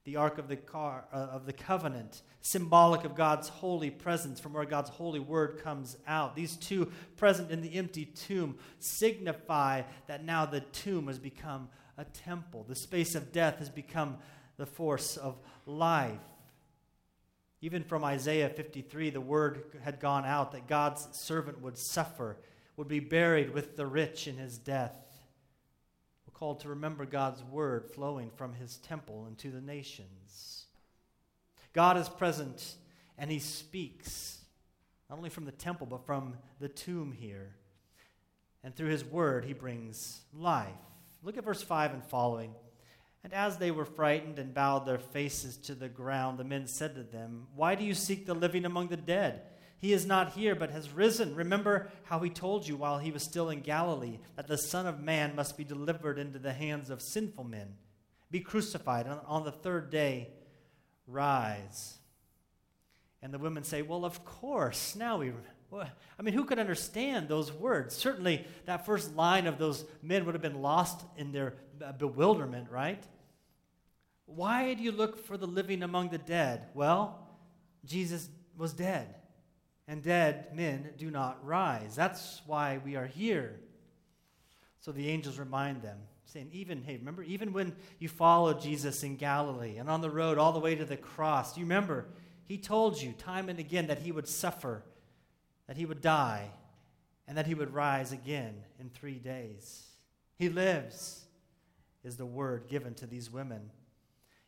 The 0.04 0.16
Ark 0.16 0.38
of 0.38 0.48
the, 0.48 0.56
car, 0.56 1.04
uh, 1.12 1.16
of 1.16 1.46
the 1.46 1.52
Covenant, 1.52 2.22
symbolic 2.42 3.04
of 3.04 3.14
God's 3.14 3.48
holy 3.48 3.90
presence, 3.90 4.38
from 4.38 4.52
where 4.52 4.66
God's 4.66 4.90
holy 4.90 5.20
word 5.20 5.62
comes 5.62 5.96
out. 6.06 6.36
These 6.36 6.56
two 6.56 6.92
present 7.16 7.50
in 7.50 7.62
the 7.62 7.74
empty 7.74 8.04
tomb 8.04 8.58
signify 8.78 9.82
that 10.06 10.24
now 10.24 10.44
the 10.44 10.60
tomb 10.60 11.06
has 11.06 11.18
become 11.18 11.68
a 11.96 12.04
temple. 12.04 12.64
The 12.68 12.74
space 12.74 13.14
of 13.14 13.32
death 13.32 13.58
has 13.58 13.70
become 13.70 14.18
the 14.56 14.66
force 14.66 15.16
of 15.16 15.38
life. 15.66 16.20
Even 17.60 17.82
from 17.82 18.04
Isaiah 18.04 18.50
53, 18.50 19.08
the 19.08 19.22
word 19.22 19.64
had 19.82 20.00
gone 20.00 20.26
out 20.26 20.52
that 20.52 20.68
God's 20.68 21.08
servant 21.12 21.62
would 21.62 21.78
suffer, 21.78 22.36
would 22.76 22.88
be 22.88 23.00
buried 23.00 23.54
with 23.54 23.76
the 23.76 23.86
rich 23.86 24.28
in 24.28 24.36
his 24.36 24.58
death. 24.58 24.98
Called 26.34 26.60
to 26.60 26.68
remember 26.68 27.06
God's 27.06 27.42
word 27.44 27.86
flowing 27.86 28.30
from 28.36 28.52
his 28.54 28.76
temple 28.78 29.26
into 29.26 29.50
the 29.50 29.60
nations. 29.60 30.66
God 31.72 31.96
is 31.96 32.08
present 32.08 32.74
and 33.16 33.30
he 33.30 33.38
speaks, 33.38 34.38
not 35.08 35.16
only 35.16 35.30
from 35.30 35.44
the 35.44 35.52
temple, 35.52 35.86
but 35.86 36.04
from 36.04 36.36
the 36.60 36.68
tomb 36.68 37.12
here. 37.12 37.54
And 38.62 38.74
through 38.74 38.88
his 38.88 39.04
word, 39.04 39.44
he 39.44 39.52
brings 39.52 40.22
life. 40.32 40.72
Look 41.22 41.36
at 41.36 41.44
verse 41.44 41.62
5 41.62 41.92
and 41.92 42.04
following. 42.04 42.54
And 43.22 43.32
as 43.32 43.56
they 43.56 43.70
were 43.70 43.84
frightened 43.84 44.38
and 44.38 44.52
bowed 44.52 44.86
their 44.86 44.98
faces 44.98 45.56
to 45.58 45.74
the 45.74 45.88
ground, 45.88 46.38
the 46.38 46.44
men 46.44 46.66
said 46.66 46.94
to 46.94 47.02
them, 47.02 47.46
Why 47.54 47.74
do 47.74 47.84
you 47.84 47.94
seek 47.94 48.26
the 48.26 48.34
living 48.34 48.64
among 48.64 48.88
the 48.88 48.96
dead? 48.96 49.42
He 49.84 49.92
is 49.92 50.06
not 50.06 50.32
here, 50.32 50.54
but 50.54 50.70
has 50.70 50.88
risen. 50.88 51.34
Remember 51.34 51.90
how 52.04 52.20
he 52.20 52.30
told 52.30 52.66
you 52.66 52.74
while 52.74 52.98
he 52.98 53.12
was 53.12 53.22
still 53.22 53.50
in 53.50 53.60
Galilee 53.60 54.18
that 54.34 54.46
the 54.46 54.56
Son 54.56 54.86
of 54.86 55.02
Man 55.02 55.36
must 55.36 55.58
be 55.58 55.62
delivered 55.62 56.18
into 56.18 56.38
the 56.38 56.54
hands 56.54 56.88
of 56.88 57.02
sinful 57.02 57.44
men, 57.44 57.74
be 58.30 58.40
crucified, 58.40 59.04
and 59.04 59.20
on 59.26 59.44
the 59.44 59.52
third 59.52 59.90
day 59.90 60.30
rise. 61.06 61.98
And 63.20 63.30
the 63.30 63.38
women 63.38 63.62
say, 63.62 63.82
Well, 63.82 64.06
of 64.06 64.24
course, 64.24 64.96
now 64.96 65.18
we. 65.18 65.32
I 65.70 66.22
mean, 66.22 66.32
who 66.32 66.46
could 66.46 66.58
understand 66.58 67.28
those 67.28 67.52
words? 67.52 67.94
Certainly, 67.94 68.46
that 68.64 68.86
first 68.86 69.14
line 69.14 69.46
of 69.46 69.58
those 69.58 69.84
men 70.02 70.24
would 70.24 70.34
have 70.34 70.40
been 70.40 70.62
lost 70.62 71.04
in 71.18 71.30
their 71.30 71.56
uh, 71.84 71.92
bewilderment, 71.92 72.70
right? 72.70 73.04
Why 74.24 74.72
do 74.72 74.82
you 74.82 74.92
look 74.92 75.26
for 75.26 75.36
the 75.36 75.46
living 75.46 75.82
among 75.82 76.08
the 76.08 76.16
dead? 76.16 76.68
Well, 76.72 77.28
Jesus 77.84 78.30
was 78.56 78.72
dead, 78.72 79.14
and 79.86 80.02
dead 80.02 80.54
men 80.54 80.90
do 80.96 81.10
not 81.10 81.44
rise. 81.44 81.94
That's 81.94 82.40
why 82.46 82.80
we 82.84 82.96
are 82.96 83.06
here. 83.06 83.60
So 84.80 84.92
the 84.92 85.08
angels 85.08 85.38
remind 85.38 85.82
them, 85.82 85.98
saying, 86.26 86.50
even, 86.52 86.82
hey, 86.82 86.96
remember, 86.96 87.22
even 87.22 87.52
when 87.52 87.74
you 87.98 88.08
followed 88.08 88.60
Jesus 88.60 89.02
in 89.02 89.16
Galilee 89.16 89.76
and 89.76 89.88
on 89.88 90.00
the 90.00 90.10
road 90.10 90.38
all 90.38 90.52
the 90.52 90.60
way 90.60 90.74
to 90.74 90.84
the 90.84 90.96
cross, 90.96 91.56
you 91.56 91.64
remember, 91.64 92.06
he 92.44 92.58
told 92.58 93.00
you 93.00 93.12
time 93.12 93.48
and 93.48 93.58
again 93.58 93.86
that 93.86 94.00
he 94.00 94.12
would 94.12 94.28
suffer, 94.28 94.82
that 95.66 95.76
he 95.76 95.86
would 95.86 96.00
die, 96.00 96.50
and 97.26 97.38
that 97.38 97.46
he 97.46 97.54
would 97.54 97.72
rise 97.72 98.12
again 98.12 98.54
in 98.78 98.90
three 98.90 99.18
days. 99.18 99.86
He 100.36 100.48
lives, 100.48 101.24
is 102.02 102.16
the 102.16 102.26
word 102.26 102.68
given 102.68 102.94
to 102.94 103.06
these 103.06 103.30
women. 103.30 103.70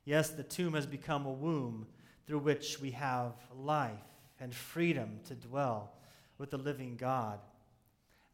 Yes, 0.04 0.30
the 0.30 0.42
tomb 0.42 0.74
has 0.74 0.86
become 0.86 1.24
a 1.24 1.32
womb 1.32 1.86
through 2.26 2.40
which 2.40 2.80
we 2.80 2.90
have 2.90 3.32
life 3.54 3.92
and 4.40 4.54
freedom 4.54 5.20
to 5.28 5.34
dwell 5.34 5.92
with 6.38 6.50
the 6.50 6.58
living 6.58 6.96
God. 6.96 7.40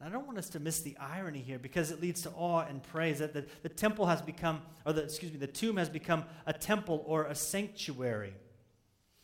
I 0.04 0.09
don't 0.09 0.26
want 0.26 0.38
us 0.38 0.49
to 0.50 0.61
miss 0.61 0.80
the 0.80 0.97
irony 0.99 1.38
here 1.38 1.61
because 1.61 1.92
it 1.92 2.00
leads 2.00 2.23
to 2.23 2.30
awe 2.30 2.66
and 2.68 2.82
praise 2.82 3.21
that 3.21 3.32
the, 3.32 3.47
the 3.62 3.68
temple 3.68 4.06
has 4.06 4.21
become, 4.21 4.62
or 4.85 4.92
the, 4.92 5.04
excuse 5.04 5.32
me, 5.32 5.38
the 5.38 5.47
tomb 5.47 5.76
has 5.76 5.88
become 5.88 6.25
a 6.44 6.52
temple 6.52 7.04
or 7.06 7.26
a 7.26 7.37
sanctuary. 7.37 8.35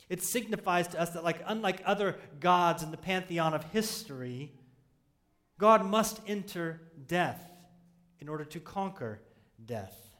It 0.08 0.22
signifies 0.22 0.86
to 0.88 1.00
us 1.00 1.10
that, 1.10 1.24
like 1.24 1.42
unlike 1.46 1.82
other 1.84 2.16
gods 2.38 2.84
in 2.84 2.92
the 2.92 2.96
pantheon 2.96 3.54
of 3.54 3.64
history, 3.64 4.52
God 5.58 5.84
must 5.84 6.20
enter 6.28 6.80
death 7.08 7.42
in 8.20 8.28
order 8.28 8.44
to 8.44 8.60
conquer 8.60 9.20
death. 9.64 10.10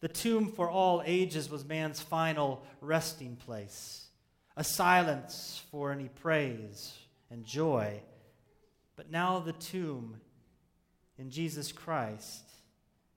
The 0.00 0.08
tomb 0.08 0.50
for 0.50 0.70
all 0.70 1.02
ages 1.04 1.50
was 1.50 1.64
man's 1.66 2.00
final 2.00 2.64
resting 2.80 3.36
place, 3.36 4.06
a 4.60 4.64
silence 4.64 5.62
for 5.70 5.90
any 5.90 6.10
praise 6.10 6.92
and 7.30 7.46
joy. 7.46 7.98
But 8.94 9.10
now 9.10 9.38
the 9.38 9.54
tomb 9.54 10.20
in 11.16 11.30
Jesus 11.30 11.72
Christ 11.72 12.44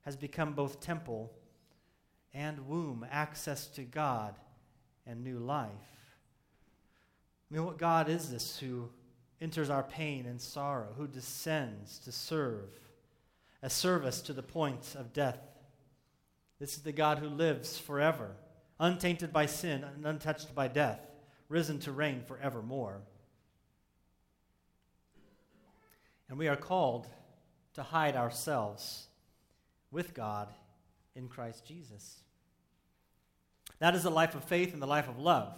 has 0.06 0.16
become 0.16 0.54
both 0.54 0.80
temple 0.80 1.34
and 2.34 2.66
womb, 2.66 3.06
access 3.12 3.68
to 3.72 3.84
God 3.84 4.36
and 5.06 5.22
new 5.22 5.38
life. 5.38 5.70
I 7.52 7.54
mean, 7.54 7.66
what 7.66 7.78
God 7.78 8.08
is 8.08 8.32
this 8.32 8.58
who 8.58 8.90
enters 9.42 9.70
our 9.70 9.84
pain 9.84 10.26
and 10.26 10.40
sorrow, 10.40 10.94
who 10.96 11.08
descends 11.08 12.00
to 12.06 12.14
serve, 12.14 12.70
a 13.62 13.70
service 13.70 14.22
to 14.22 14.32
the 14.32 14.42
point 14.42 14.96
of 14.98 15.12
death 15.12 15.40
this 16.64 16.78
is 16.78 16.84
the 16.84 16.94
God 16.94 17.20
who 17.20 17.28
lives 17.28 17.78
forever, 17.78 18.38
untainted 18.80 19.34
by 19.34 19.48
sin 19.48 19.84
and 19.84 20.06
untouched 20.06 20.56
by 20.56 20.70
death, 20.70 21.02
risen 21.50 21.80
to 21.80 21.92
reign 21.92 22.22
forevermore. 22.26 23.02
And 26.30 26.38
we 26.38 26.48
are 26.48 26.56
called 26.56 27.08
to 27.76 27.84
hide 27.84 28.16
ourselves 28.16 29.08
with 29.92 30.14
God 30.14 30.50
in 31.16 31.28
Christ 31.28 31.66
Jesus. 31.66 32.22
That 33.80 33.96
is 33.96 34.04
the 34.04 34.10
life 34.10 34.36
of 34.36 34.44
faith 34.44 34.74
and 34.74 34.82
the 34.82 34.88
life 34.88 35.08
of 35.08 35.20
love. 35.20 35.58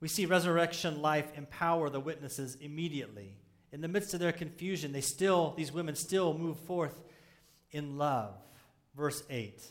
We 0.00 0.08
see 0.08 0.26
resurrection 0.26 1.02
life 1.02 1.26
empower 1.36 1.88
the 1.88 2.00
witnesses 2.00 2.56
immediately. 2.60 3.36
In 3.72 3.80
the 3.80 3.88
midst 3.88 4.14
of 4.14 4.20
their 4.20 4.32
confusion, 4.32 4.92
they 4.92 5.00
still, 5.00 5.54
these 5.56 5.72
women 5.72 5.94
still 5.94 6.36
move 6.36 6.58
forth 6.60 7.02
in 7.70 7.98
love. 7.98 8.34
Verse 8.96 9.22
8. 9.28 9.62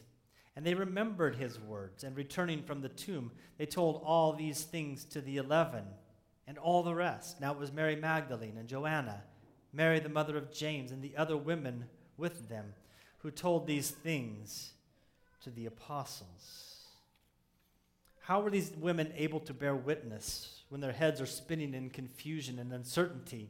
And 0.56 0.66
they 0.66 0.74
remembered 0.74 1.36
his 1.36 1.60
words, 1.60 2.04
and 2.04 2.16
returning 2.16 2.64
from 2.64 2.82
the 2.82 2.90
tomb, 2.90 3.32
they 3.58 3.66
told 3.66 4.02
all 4.06 4.34
these 4.34 4.64
things 4.64 5.04
to 5.06 5.20
the 5.20 5.38
eleven 5.38 5.84
and 6.48 6.58
all 6.58 6.82
the 6.82 6.96
rest. 6.96 7.42
Now 7.42 7.52
it 7.52 7.60
was 7.60 7.74
Mary 7.74 7.96
Magdalene 7.96 8.58
and 8.58 8.70
Joanna, 8.70 9.24
Mary 9.74 10.00
the 10.00 10.08
mother 10.08 10.38
of 10.38 10.54
James, 10.54 10.92
and 10.92 11.02
the 11.02 11.18
other 11.18 11.36
women 11.36 11.86
with 12.18 12.48
them, 12.48 12.74
who 13.18 13.32
told 13.32 13.68
these 13.68 13.92
things 13.92 14.72
to 15.44 15.50
the 15.50 15.66
apostles. 15.66 16.86
How 18.22 18.40
were 18.40 18.50
these 18.50 18.72
women 18.80 19.12
able 19.18 19.42
to 19.42 19.54
bear 19.54 19.76
witness 19.76 20.62
when 20.70 20.82
their 20.82 20.94
heads 20.94 21.20
are 21.20 21.26
spinning 21.26 21.74
in 21.74 21.90
confusion 21.90 22.60
and 22.60 22.72
uncertainty? 22.72 23.50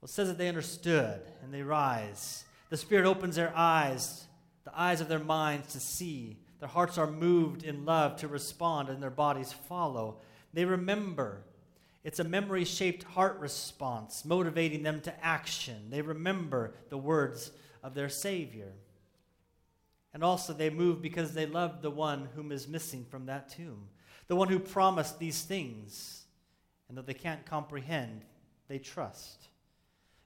Well, 0.00 0.06
it 0.06 0.10
says 0.10 0.28
that 0.28 0.38
they 0.38 0.48
understood 0.48 1.22
and 1.42 1.54
they 1.54 1.62
rise. 1.62 2.44
The 2.68 2.76
Spirit 2.76 3.06
opens 3.06 3.36
their 3.36 3.52
eyes 3.54 4.26
the 4.64 4.78
eyes 4.78 5.00
of 5.00 5.08
their 5.08 5.18
minds 5.18 5.72
to 5.72 5.80
see. 5.80 6.38
Their 6.58 6.68
hearts 6.68 6.98
are 6.98 7.10
moved 7.10 7.62
in 7.62 7.84
love 7.84 8.16
to 8.16 8.28
respond, 8.28 8.88
and 8.88 9.02
their 9.02 9.10
bodies 9.10 9.52
follow. 9.52 10.18
They 10.52 10.64
remember. 10.64 11.42
It's 12.04 12.18
a 12.18 12.24
memory 12.24 12.64
shaped 12.64 13.02
heart 13.02 13.38
response, 13.40 14.24
motivating 14.24 14.82
them 14.82 15.00
to 15.02 15.24
action. 15.24 15.90
They 15.90 16.02
remember 16.02 16.74
the 16.88 16.98
words 16.98 17.52
of 17.82 17.94
their 17.94 18.08
Savior. 18.08 18.72
And 20.12 20.24
also, 20.24 20.52
they 20.52 20.70
move 20.70 21.00
because 21.00 21.34
they 21.34 21.46
love 21.46 21.82
the 21.82 21.90
one 21.90 22.28
whom 22.34 22.52
is 22.52 22.66
missing 22.66 23.06
from 23.08 23.26
that 23.26 23.48
tomb, 23.48 23.88
the 24.26 24.36
one 24.36 24.48
who 24.48 24.58
promised 24.58 25.18
these 25.18 25.42
things. 25.42 26.24
And 26.88 26.98
though 26.98 27.02
they 27.02 27.14
can't 27.14 27.46
comprehend, 27.46 28.24
they 28.68 28.78
trust. 28.78 29.48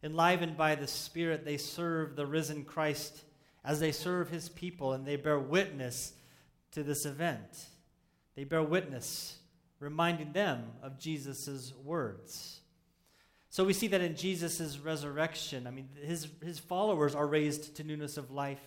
Enlivened 0.03 0.57
by 0.57 0.75
the 0.75 0.87
Spirit, 0.87 1.45
they 1.45 1.57
serve 1.57 2.17
the 2.17 2.27
risen 2.27 2.65
Christ 2.65 3.25
as 3.65 3.81
they 3.81 3.93
serve 3.93 4.29
his 4.29 4.49
people 4.49 4.93
and 4.93 5.07
they 5.07 5.17
bear 5.17 5.39
witness 5.39 6.13
to 6.73 6.83
this 6.83 7.07
event. 7.07 7.67
They 8.35 8.45
bear 8.45 8.63
witness, 8.63 9.39
reminding 9.81 10.33
them 10.33 10.65
of 10.83 10.99
Jesus' 10.99 11.73
words. 11.83 12.61
So 13.49 13.63
we 13.65 13.73
see 13.73 13.87
that 13.89 14.01
in 14.01 14.17
Jesus' 14.17 14.79
resurrection, 14.79 15.67
I 15.67 15.71
mean, 15.71 15.89
his, 16.03 16.27
his 16.43 16.59
followers 16.59 17.15
are 17.15 17.27
raised 17.27 17.77
to 17.77 17.85
newness 17.85 18.17
of 18.17 18.33
life 18.33 18.67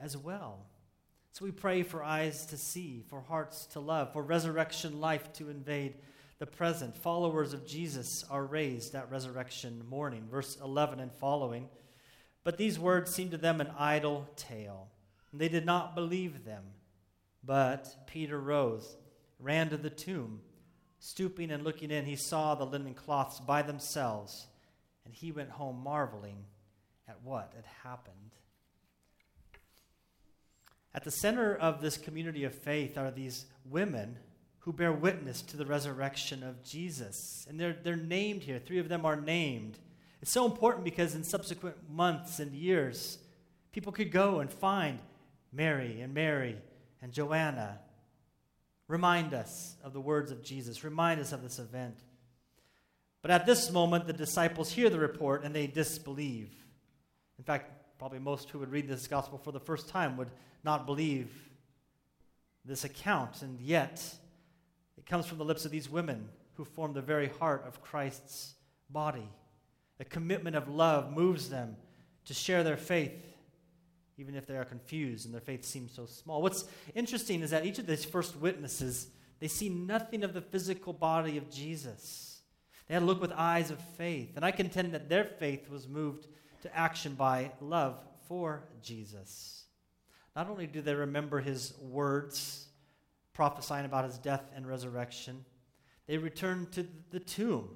as 0.00 0.16
well. 0.16 0.66
So 1.32 1.44
we 1.44 1.50
pray 1.50 1.82
for 1.82 2.02
eyes 2.02 2.46
to 2.46 2.56
see, 2.56 3.04
for 3.08 3.20
hearts 3.20 3.66
to 3.66 3.80
love, 3.80 4.12
for 4.12 4.22
resurrection 4.22 5.00
life 5.00 5.32
to 5.34 5.50
invade 5.50 5.94
the 6.38 6.46
present. 6.46 6.96
Followers 6.96 7.52
of 7.52 7.66
Jesus 7.66 8.24
are 8.30 8.44
raised 8.44 8.94
at 8.94 9.10
resurrection 9.10 9.82
morning. 9.88 10.26
Verse 10.30 10.58
11 10.62 11.00
and 11.00 11.12
following. 11.12 11.68
But 12.44 12.56
these 12.56 12.78
words 12.78 13.14
seemed 13.14 13.30
to 13.32 13.38
them 13.38 13.60
an 13.60 13.72
idle 13.78 14.28
tale. 14.36 14.88
And 15.30 15.40
they 15.40 15.48
did 15.48 15.64
not 15.64 15.94
believe 15.94 16.44
them. 16.44 16.64
But 17.44 18.06
Peter 18.06 18.38
rose, 18.38 18.96
ran 19.38 19.70
to 19.70 19.76
the 19.76 19.90
tomb. 19.90 20.40
Stooping 20.98 21.50
and 21.50 21.64
looking 21.64 21.90
in, 21.90 22.04
he 22.04 22.16
saw 22.16 22.54
the 22.54 22.64
linen 22.64 22.94
cloths 22.94 23.40
by 23.40 23.62
themselves, 23.62 24.46
and 25.04 25.12
he 25.12 25.32
went 25.32 25.50
home 25.50 25.80
marveling 25.82 26.44
at 27.08 27.20
what 27.24 27.52
had 27.56 27.64
happened. 27.82 28.36
At 30.94 31.02
the 31.02 31.10
center 31.10 31.56
of 31.56 31.80
this 31.80 31.96
community 31.96 32.44
of 32.44 32.54
faith 32.54 32.96
are 32.96 33.10
these 33.10 33.46
women 33.64 34.18
who 34.60 34.72
bear 34.72 34.92
witness 34.92 35.42
to 35.42 35.56
the 35.56 35.66
resurrection 35.66 36.44
of 36.44 36.62
Jesus. 36.62 37.46
And 37.48 37.58
they're, 37.58 37.76
they're 37.82 37.96
named 37.96 38.44
here. 38.44 38.60
Three 38.60 38.78
of 38.78 38.88
them 38.88 39.04
are 39.04 39.16
named. 39.16 39.78
It's 40.22 40.30
so 40.30 40.46
important 40.46 40.84
because 40.84 41.14
in 41.14 41.24
subsequent 41.24 41.76
months 41.90 42.38
and 42.38 42.54
years, 42.54 43.18
people 43.72 43.92
could 43.92 44.10
go 44.10 44.40
and 44.40 44.50
find 44.50 45.00
Mary 45.52 46.00
and 46.00 46.14
Mary 46.14 46.56
and 47.02 47.12
Joanna 47.12 47.80
Remind 48.92 49.32
us 49.32 49.76
of 49.82 49.94
the 49.94 50.02
words 50.02 50.30
of 50.30 50.42
Jesus. 50.42 50.84
Remind 50.84 51.18
us 51.18 51.32
of 51.32 51.42
this 51.42 51.58
event. 51.58 51.96
But 53.22 53.30
at 53.30 53.46
this 53.46 53.70
moment, 53.70 54.06
the 54.06 54.12
disciples 54.12 54.70
hear 54.70 54.90
the 54.90 54.98
report 54.98 55.44
and 55.44 55.54
they 55.54 55.66
disbelieve. 55.66 56.50
In 57.38 57.44
fact, 57.44 57.98
probably 57.98 58.18
most 58.18 58.50
who 58.50 58.58
would 58.58 58.70
read 58.70 58.88
this 58.88 59.06
gospel 59.06 59.38
for 59.38 59.50
the 59.50 59.58
first 59.58 59.88
time 59.88 60.18
would 60.18 60.30
not 60.62 60.84
believe 60.84 61.32
this 62.66 62.84
account. 62.84 63.40
And 63.40 63.58
yet, 63.60 64.04
it 64.98 65.06
comes 65.06 65.24
from 65.24 65.38
the 65.38 65.44
lips 65.46 65.64
of 65.64 65.70
these 65.70 65.88
women 65.88 66.28
who 66.54 66.66
form 66.66 66.92
the 66.92 67.00
very 67.00 67.28
heart 67.28 67.64
of 67.66 67.80
Christ's 67.80 68.56
body. 68.90 69.26
A 70.00 70.04
commitment 70.04 70.56
of 70.56 70.68
love 70.68 71.12
moves 71.12 71.48
them 71.48 71.76
to 72.24 72.34
share 72.34 72.62
their 72.62 72.76
faith 72.76 73.32
even 74.18 74.34
if 74.34 74.46
they 74.46 74.56
are 74.56 74.64
confused 74.64 75.24
and 75.24 75.34
their 75.34 75.40
faith 75.40 75.64
seems 75.64 75.92
so 75.92 76.06
small. 76.06 76.42
What's 76.42 76.64
interesting 76.94 77.42
is 77.42 77.50
that 77.50 77.66
each 77.66 77.78
of 77.78 77.86
these 77.86 78.04
first 78.04 78.36
witnesses, 78.36 79.08
they 79.40 79.48
see 79.48 79.68
nothing 79.68 80.22
of 80.22 80.34
the 80.34 80.40
physical 80.40 80.92
body 80.92 81.36
of 81.38 81.50
Jesus. 81.50 82.40
They 82.86 82.94
had 82.94 83.00
to 83.00 83.06
look 83.06 83.20
with 83.20 83.32
eyes 83.32 83.70
of 83.70 83.80
faith. 83.96 84.32
And 84.36 84.44
I 84.44 84.50
contend 84.50 84.92
that 84.92 85.08
their 85.08 85.24
faith 85.24 85.70
was 85.70 85.88
moved 85.88 86.26
to 86.62 86.76
action 86.76 87.14
by 87.14 87.52
love 87.60 88.00
for 88.28 88.68
Jesus. 88.82 89.64
Not 90.36 90.48
only 90.48 90.66
do 90.66 90.80
they 90.80 90.94
remember 90.94 91.40
his 91.40 91.74
words 91.80 92.66
prophesying 93.32 93.86
about 93.86 94.04
his 94.04 94.18
death 94.18 94.44
and 94.54 94.66
resurrection, 94.66 95.44
they 96.06 96.18
return 96.18 96.68
to 96.72 96.86
the 97.10 97.20
tomb 97.20 97.70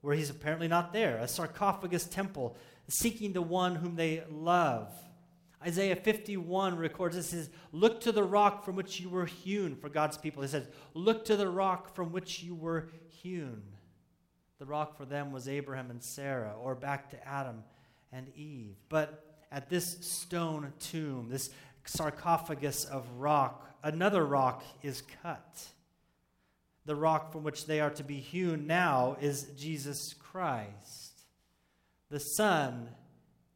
where 0.00 0.14
he's 0.14 0.30
apparently 0.30 0.68
not 0.68 0.92
there, 0.92 1.18
a 1.18 1.28
sarcophagus 1.28 2.04
temple, 2.04 2.56
seeking 2.88 3.32
the 3.32 3.42
one 3.42 3.76
whom 3.76 3.96
they 3.96 4.22
love. 4.30 4.92
Isaiah 5.60 5.96
51 5.96 6.76
records 6.76 7.16
it 7.16 7.24
says, 7.24 7.50
Look 7.72 8.00
to 8.02 8.12
the 8.12 8.22
rock 8.22 8.64
from 8.64 8.76
which 8.76 9.00
you 9.00 9.08
were 9.08 9.26
hewn 9.26 9.74
for 9.74 9.88
God's 9.88 10.16
people. 10.16 10.42
He 10.42 10.48
says, 10.48 10.68
Look 10.94 11.24
to 11.26 11.36
the 11.36 11.48
rock 11.48 11.94
from 11.94 12.12
which 12.12 12.42
you 12.42 12.54
were 12.54 12.90
hewn. 13.08 13.62
The 14.58 14.66
rock 14.66 14.96
for 14.96 15.04
them 15.04 15.32
was 15.32 15.48
Abraham 15.48 15.90
and 15.90 16.02
Sarah, 16.02 16.54
or 16.60 16.74
back 16.74 17.10
to 17.10 17.28
Adam 17.28 17.64
and 18.12 18.28
Eve. 18.36 18.76
But 18.88 19.24
at 19.50 19.68
this 19.68 19.98
stone 20.00 20.72
tomb, 20.78 21.28
this 21.28 21.50
sarcophagus 21.84 22.84
of 22.84 23.08
rock, 23.18 23.68
another 23.82 24.24
rock 24.24 24.64
is 24.82 25.02
cut. 25.22 25.68
The 26.88 26.96
rock 26.96 27.30
from 27.30 27.44
which 27.44 27.66
they 27.66 27.80
are 27.80 27.90
to 27.90 28.02
be 28.02 28.16
hewn 28.16 28.66
now 28.66 29.16
is 29.20 29.44
Jesus 29.56 30.14
Christ. 30.14 31.20
The 32.10 32.18
Son 32.18 32.88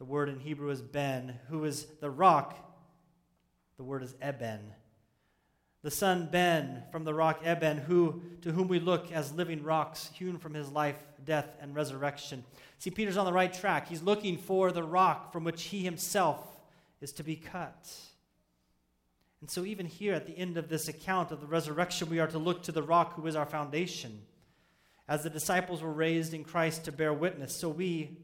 the 0.02 0.06
word 0.06 0.28
in 0.28 0.40
Hebrew 0.40 0.70
is 0.70 0.82
Ben, 0.82 1.38
who 1.48 1.64
is 1.64 1.86
the 2.00 2.10
rock. 2.10 2.56
The 3.76 3.84
word 3.84 4.02
is 4.02 4.16
Eben. 4.20 4.58
The 5.82 5.92
son 5.92 6.28
Ben 6.28 6.82
from 6.90 7.04
the 7.04 7.14
rock 7.14 7.42
Eben, 7.44 7.78
who, 7.78 8.20
to 8.40 8.50
whom 8.50 8.66
we 8.66 8.80
look 8.80 9.12
as 9.12 9.32
living 9.32 9.62
rocks 9.62 10.10
hewn 10.12 10.38
from 10.38 10.54
his 10.54 10.68
life, 10.72 11.00
death, 11.24 11.54
and 11.60 11.76
resurrection. 11.76 12.42
See, 12.80 12.90
Peter's 12.90 13.16
on 13.16 13.26
the 13.26 13.32
right 13.32 13.52
track. 13.52 13.86
He's 13.86 14.02
looking 14.02 14.38
for 14.38 14.72
the 14.72 14.82
rock 14.82 15.32
from 15.32 15.44
which 15.44 15.62
he 15.62 15.84
himself 15.84 16.60
is 17.00 17.12
to 17.12 17.22
be 17.22 17.36
cut. 17.36 17.88
And 19.42 19.50
so, 19.50 19.64
even 19.64 19.86
here 19.86 20.14
at 20.14 20.28
the 20.28 20.38
end 20.38 20.56
of 20.56 20.68
this 20.68 20.86
account 20.86 21.32
of 21.32 21.40
the 21.40 21.48
resurrection, 21.48 22.08
we 22.08 22.20
are 22.20 22.28
to 22.28 22.38
look 22.38 22.62
to 22.62 22.72
the 22.72 22.82
rock 22.82 23.16
who 23.16 23.26
is 23.26 23.34
our 23.34 23.44
foundation. 23.44 24.22
As 25.08 25.24
the 25.24 25.30
disciples 25.30 25.82
were 25.82 25.92
raised 25.92 26.32
in 26.32 26.44
Christ 26.44 26.84
to 26.84 26.92
bear 26.92 27.12
witness, 27.12 27.52
so 27.52 27.68
we 27.68 28.18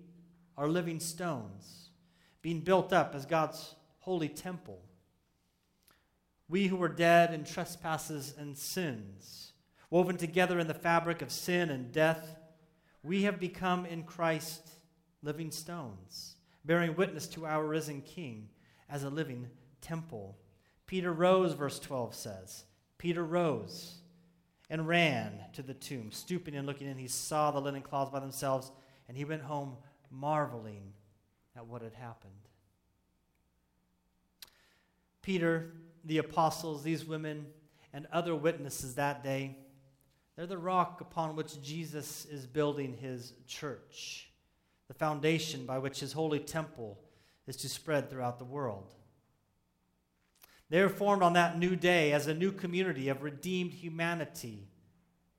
are 0.57 0.69
living 0.69 1.01
stones, 1.01 1.91
being 2.41 2.61
built 2.61 2.93
up 2.93 3.17
as 3.17 3.27
God's 3.27 3.75
holy 3.99 4.29
temple. 4.29 4.81
We 6.49 6.69
who 6.69 6.77
were 6.77 6.89
dead 6.89 7.35
in 7.35 7.43
trespasses 7.43 8.33
and 8.39 8.57
sins, 8.57 9.55
woven 9.91 10.19
together 10.19 10.61
in 10.61 10.69
the 10.69 10.73
fabric 10.73 11.21
of 11.21 11.33
sin 11.33 11.69
and 11.71 11.91
death, 11.91 12.37
we 13.03 13.25
have 13.25 13.41
become 13.41 13.87
in 13.87 14.05
Christ 14.05 14.71
living 15.23 15.51
stones, 15.51 16.37
bearing 16.65 16.95
witness 16.95 17.27
to 17.31 17.45
our 17.45 17.67
risen 17.67 18.03
King 18.03 18.51
as 18.89 19.03
a 19.03 19.11
living 19.11 19.49
temple. 19.81 20.39
Peter 20.89 21.13
rose, 21.13 21.53
verse 21.53 21.79
12 21.79 22.15
says. 22.15 22.65
Peter 22.97 23.23
rose 23.23 23.99
and 24.71 24.89
ran 24.89 25.33
to 25.53 25.63
the 25.63 25.75
tomb. 25.75 26.11
Stooping 26.11 26.57
and 26.57 26.67
looking 26.67 26.89
in, 26.89 26.97
he 26.97 27.07
saw 27.07 27.51
the 27.51 27.61
linen 27.61 27.83
cloths 27.83 28.11
by 28.11 28.19
themselves, 28.19 28.73
and 29.07 29.17
he 29.17 29.25
went 29.25 29.43
home 29.43 29.77
marveling 30.11 30.95
at 31.55 31.67
what 31.67 31.83
had 31.83 31.93
happened. 31.93 32.33
Peter, 35.21 35.75
the 36.05 36.19
apostles, 36.19 36.83
these 36.83 37.05
women, 37.05 37.47
and 37.93 38.07
other 38.11 38.35
witnesses 38.35 38.95
that 38.95 39.23
day, 39.23 39.57
they're 40.37 40.47
the 40.47 40.57
rock 40.57 41.03
upon 41.03 41.37
which 41.37 41.61
Jesus 41.63 42.25
is 42.25 42.47
building 42.47 42.97
his 42.97 43.35
church, 43.47 44.31
the 44.87 44.95
foundation 44.95 45.67
by 45.67 45.77
which 45.77 46.01
his 46.01 46.15
holy 46.15 46.39
temple 46.39 46.99
is 47.47 47.57
to 47.57 47.69
spread 47.69 48.09
throughout 48.09 48.39
the 48.39 48.45
world. 48.47 48.95
They 50.71 50.81
are 50.81 50.89
formed 50.89 51.23
on 51.23 51.33
that 51.33 51.59
new 51.59 51.77
day 51.77 52.13
as 52.13 52.27
a 52.27 52.35
new 52.35 52.53
community 52.53 53.09
of 53.09 53.23
redeemed 53.23 53.73
humanity, 53.73 54.69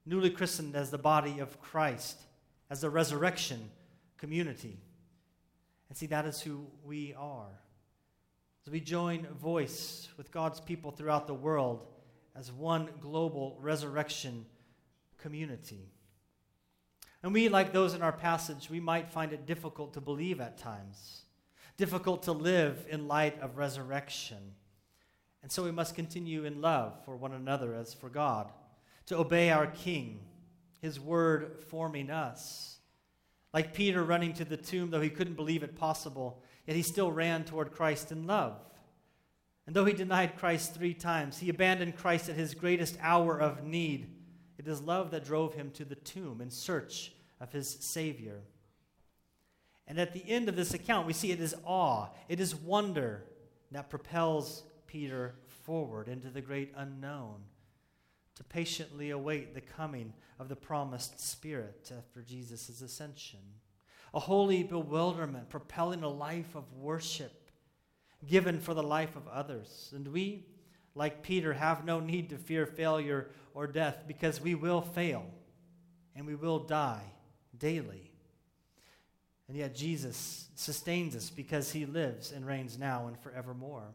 newly 0.05 0.29
christened 0.29 0.75
as 0.75 0.89
the 0.89 0.97
body 0.97 1.39
of 1.39 1.61
Christ, 1.61 2.19
as 2.69 2.81
the 2.81 2.89
resurrection 2.89 3.69
community. 4.17 4.79
And 5.87 5.97
see, 5.97 6.07
that 6.07 6.25
is 6.25 6.41
who 6.41 6.67
we 6.83 7.13
are. 7.15 7.61
As 8.65 8.71
we 8.71 8.79
join 8.79 9.25
voice 9.27 10.09
with 10.17 10.31
God's 10.31 10.59
people 10.59 10.91
throughout 10.91 11.27
the 11.27 11.33
world 11.33 11.85
as 12.35 12.51
one 12.51 12.89
global 13.01 13.57
resurrection 13.59 14.45
community. 15.17 15.91
And 17.21 17.33
we, 17.33 17.49
like 17.49 17.73
those 17.73 17.93
in 17.93 18.01
our 18.01 18.13
passage, 18.13 18.69
we 18.69 18.79
might 18.79 19.11
find 19.11 19.33
it 19.33 19.45
difficult 19.45 19.93
to 19.93 20.01
believe 20.01 20.39
at 20.39 20.57
times, 20.57 21.23
difficult 21.75 22.23
to 22.23 22.31
live 22.31 22.85
in 22.89 23.07
light 23.07 23.39
of 23.41 23.57
resurrection. 23.57 24.37
And 25.41 25.51
so 25.51 25.63
we 25.63 25.71
must 25.71 25.95
continue 25.95 26.45
in 26.45 26.61
love 26.61 27.03
for 27.05 27.15
one 27.15 27.33
another 27.33 27.73
as 27.73 27.93
for 27.93 28.09
God, 28.09 28.51
to 29.05 29.17
obey 29.17 29.51
our 29.51 29.67
King, 29.67 30.19
His 30.81 30.99
word 30.99 31.63
forming 31.69 32.09
us 32.09 32.69
like 33.53 33.73
Peter 33.73 34.03
running 34.03 34.33
to 34.33 34.45
the 34.45 34.57
tomb, 34.57 34.91
though 34.91 35.01
he 35.01 35.09
couldn't 35.09 35.35
believe 35.35 35.63
it 35.63 35.75
possible, 35.75 36.41
yet 36.67 36.75
he 36.75 36.83
still 36.83 37.11
ran 37.11 37.43
toward 37.43 37.71
Christ 37.71 38.11
in 38.11 38.27
love. 38.27 38.55
And 39.65 39.75
though 39.75 39.85
he 39.85 39.93
denied 39.93 40.37
Christ 40.37 40.73
three 40.73 40.93
times, 40.93 41.39
he 41.39 41.49
abandoned 41.49 41.95
Christ 41.95 42.29
at 42.29 42.35
his 42.35 42.53
greatest 42.53 42.97
hour 43.01 43.39
of 43.39 43.63
need. 43.63 44.15
It 44.57 44.67
is 44.67 44.81
love 44.81 45.11
that 45.11 45.25
drove 45.25 45.53
him 45.53 45.71
to 45.71 45.85
the 45.85 45.95
tomb 45.95 46.41
in 46.41 46.49
search 46.49 47.11
of 47.39 47.51
his 47.51 47.69
Savior. 47.79 48.41
And 49.87 49.99
at 49.99 50.13
the 50.13 50.27
end 50.27 50.49
of 50.49 50.55
this 50.55 50.73
account, 50.73 51.07
we 51.07 51.13
see 51.13 51.31
it 51.31 51.39
is 51.39 51.55
awe, 51.65 52.07
it 52.27 52.39
is 52.39 52.55
wonder 52.55 53.23
that 53.71 53.89
propels 53.89 54.63
Peter 54.89 55.35
forward 55.45 56.07
into 56.07 56.29
the 56.29 56.41
great 56.41 56.73
unknown 56.75 57.35
to 58.35 58.43
patiently 58.43 59.11
await 59.11 59.53
the 59.53 59.61
coming 59.61 60.11
of 60.39 60.49
the 60.49 60.55
promised 60.55 61.19
Spirit 61.19 61.91
after 61.95 62.23
Jesus' 62.23 62.81
ascension. 62.81 63.39
A 64.15 64.19
holy 64.19 64.63
bewilderment 64.63 65.49
propelling 65.49 66.01
a 66.01 66.09
life 66.09 66.55
of 66.55 66.73
worship 66.73 67.51
given 68.27 68.59
for 68.59 68.73
the 68.73 68.81
life 68.81 69.15
of 69.15 69.27
others. 69.27 69.93
And 69.95 70.07
we, 70.07 70.47
like 70.95 71.21
Peter, 71.21 71.53
have 71.53 71.85
no 71.85 71.99
need 71.99 72.29
to 72.29 72.37
fear 72.37 72.65
failure 72.65 73.29
or 73.53 73.67
death 73.67 74.05
because 74.07 74.41
we 74.41 74.55
will 74.55 74.81
fail 74.81 75.25
and 76.15 76.25
we 76.25 76.33
will 76.33 76.59
die 76.59 77.13
daily. 77.55 78.11
And 79.47 79.55
yet 79.55 79.75
Jesus 79.75 80.47
sustains 80.55 81.15
us 81.15 81.29
because 81.29 81.71
he 81.71 81.85
lives 81.85 82.31
and 82.31 82.43
reigns 82.43 82.79
now 82.79 83.05
and 83.05 83.19
forevermore. 83.19 83.93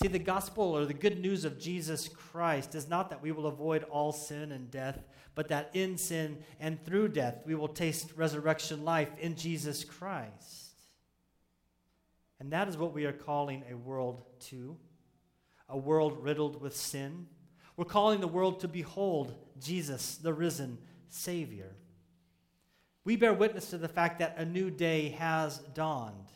See, 0.00 0.08
the 0.08 0.18
gospel 0.18 0.76
or 0.76 0.86
the 0.86 0.94
good 0.94 1.20
news 1.20 1.44
of 1.44 1.58
Jesus 1.58 2.08
Christ 2.08 2.74
is 2.74 2.88
not 2.88 3.10
that 3.10 3.20
we 3.20 3.32
will 3.32 3.46
avoid 3.46 3.82
all 3.84 4.12
sin 4.12 4.52
and 4.52 4.70
death, 4.70 5.00
but 5.34 5.48
that 5.48 5.70
in 5.74 5.98
sin 5.98 6.38
and 6.60 6.82
through 6.84 7.08
death 7.08 7.42
we 7.44 7.54
will 7.56 7.68
taste 7.68 8.12
resurrection 8.14 8.84
life 8.84 9.10
in 9.18 9.34
Jesus 9.34 9.84
Christ. 9.84 10.72
And 12.38 12.52
that 12.52 12.68
is 12.68 12.76
what 12.76 12.94
we 12.94 13.06
are 13.06 13.12
calling 13.12 13.64
a 13.68 13.76
world 13.76 14.22
to 14.50 14.76
a 15.68 15.76
world 15.76 16.22
riddled 16.22 16.60
with 16.60 16.74
sin, 16.74 17.26
We're 17.76 17.84
calling 17.84 18.20
the 18.20 18.28
world 18.28 18.60
to 18.60 18.68
behold 18.68 19.34
Jesus, 19.60 20.16
the 20.16 20.32
risen 20.32 20.78
Savior. 21.08 21.76
We 23.04 23.16
bear 23.16 23.32
witness 23.32 23.70
to 23.70 23.78
the 23.78 23.88
fact 23.88 24.18
that 24.18 24.36
a 24.38 24.44
new 24.44 24.70
day 24.70 25.10
has 25.10 25.58
dawned, 25.74 26.32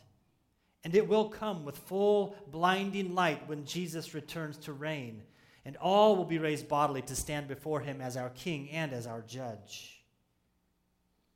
and 0.83 0.95
it 0.95 1.07
will 1.07 1.29
come 1.29 1.63
with 1.63 1.77
full, 1.77 2.35
blinding 2.51 3.15
light 3.15 3.47
when 3.47 3.65
Jesus 3.65 4.13
returns 4.13 4.57
to 4.57 4.73
reign, 4.73 5.23
and 5.65 5.77
all 5.77 6.15
will 6.15 6.25
be 6.25 6.39
raised 6.39 6.67
bodily 6.67 7.01
to 7.03 7.15
stand 7.15 7.47
before 7.47 7.79
him 7.79 8.01
as 8.01 8.17
our 8.17 8.29
King 8.29 8.69
and 8.71 8.91
as 8.91 9.07
our 9.07 9.21
Judge. 9.21 10.03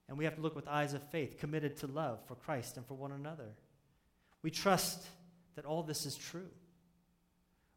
And 0.09 0.17
we 0.17 0.25
have 0.25 0.35
to 0.35 0.41
look 0.41 0.55
with 0.55 0.67
eyes 0.67 0.93
of 0.93 1.03
faith, 1.03 1.37
committed 1.37 1.77
to 1.77 1.87
love 1.87 2.19
for 2.27 2.35
Christ 2.35 2.77
and 2.77 2.85
for 2.85 2.93
one 2.93 3.11
another. 3.11 3.55
We 4.41 4.51
trust 4.51 5.05
that 5.55 5.65
all 5.65 5.83
this 5.83 6.05
is 6.05 6.15
true. 6.15 6.49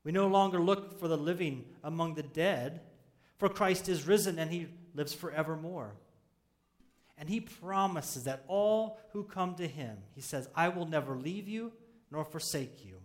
We 0.04 0.12
no 0.12 0.28
longer 0.28 0.60
look 0.60 0.98
for 0.98 1.08
the 1.08 1.16
living 1.16 1.64
among 1.84 2.14
the 2.14 2.22
dead, 2.22 2.80
for 3.38 3.48
Christ 3.48 3.88
is 3.88 4.06
risen 4.06 4.38
and 4.38 4.50
he 4.50 4.68
lives 4.94 5.12
forevermore. 5.12 5.94
And 7.20 7.28
he 7.28 7.40
promises 7.40 8.24
that 8.24 8.44
all 8.48 8.98
who 9.12 9.24
come 9.24 9.54
to 9.56 9.68
him, 9.68 9.98
he 10.14 10.22
says, 10.22 10.48
I 10.54 10.70
will 10.70 10.86
never 10.86 11.16
leave 11.18 11.46
you 11.46 11.70
nor 12.10 12.24
forsake 12.24 12.82
you. 12.84 12.96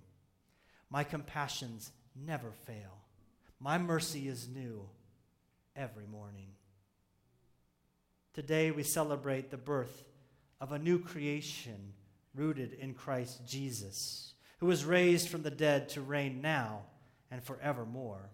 My 0.89 1.03
compassions 1.03 1.91
never 2.15 2.51
fail. 2.65 3.01
My 3.59 3.77
mercy 3.77 4.29
is 4.29 4.47
new 4.47 4.87
every 5.75 6.05
morning. 6.05 6.47
Today 8.33 8.71
we 8.71 8.83
celebrate 8.83 9.51
the 9.51 9.57
birth 9.57 10.05
of 10.61 10.71
a 10.71 10.79
new 10.79 10.97
creation 10.99 11.91
rooted 12.33 12.71
in 12.71 12.93
Christ 12.93 13.45
Jesus 13.45 14.33
who 14.59 14.67
was 14.67 14.85
raised 14.85 15.27
from 15.27 15.43
the 15.43 15.51
dead 15.51 15.89
to 15.89 15.99
reign 15.99 16.39
now 16.41 16.83
and 17.29 17.43
forevermore. 17.43 18.29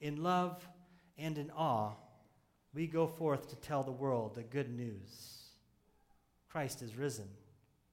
In 0.00 0.22
love 0.22 0.66
and 1.18 1.36
in 1.36 1.50
awe, 1.50 1.92
we 2.74 2.86
go 2.86 3.06
forth 3.06 3.48
to 3.50 3.56
tell 3.56 3.82
the 3.82 3.92
world 3.92 4.34
the 4.34 4.42
good 4.42 4.74
news. 4.74 5.44
Christ 6.50 6.82
is 6.82 6.96
risen. 6.96 7.28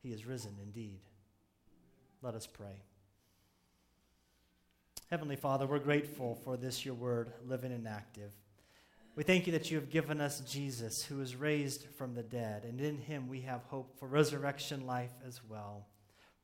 He 0.02 0.10
is 0.10 0.26
risen 0.26 0.56
indeed. 0.62 1.00
Let 2.22 2.36
us 2.36 2.48
pray. 2.48 2.82
Heavenly 5.10 5.36
Father, 5.36 5.68
we're 5.68 5.80
grateful 5.80 6.36
for 6.44 6.58
this, 6.58 6.86
your 6.86 6.96
word, 6.96 7.32
living 7.46 7.72
and 7.72 7.88
active. 7.88 8.32
We 9.16 9.24
thank 9.24 9.46
you 9.46 9.52
that 9.54 9.70
you 9.70 9.78
have 9.78 9.90
given 9.90 10.22
us 10.22 10.40
Jesus, 10.40 11.04
who 11.04 11.22
is 11.22 11.36
raised 11.36 11.86
from 11.98 12.16
the 12.16 12.24
dead, 12.24 12.64
and 12.64 12.80
in 12.80 12.98
him 12.98 13.28
we 13.28 13.42
have 13.42 13.64
hope 13.66 14.00
for 14.00 14.08
resurrection 14.08 14.88
life 14.88 15.12
as 15.28 15.42
well. 15.50 15.86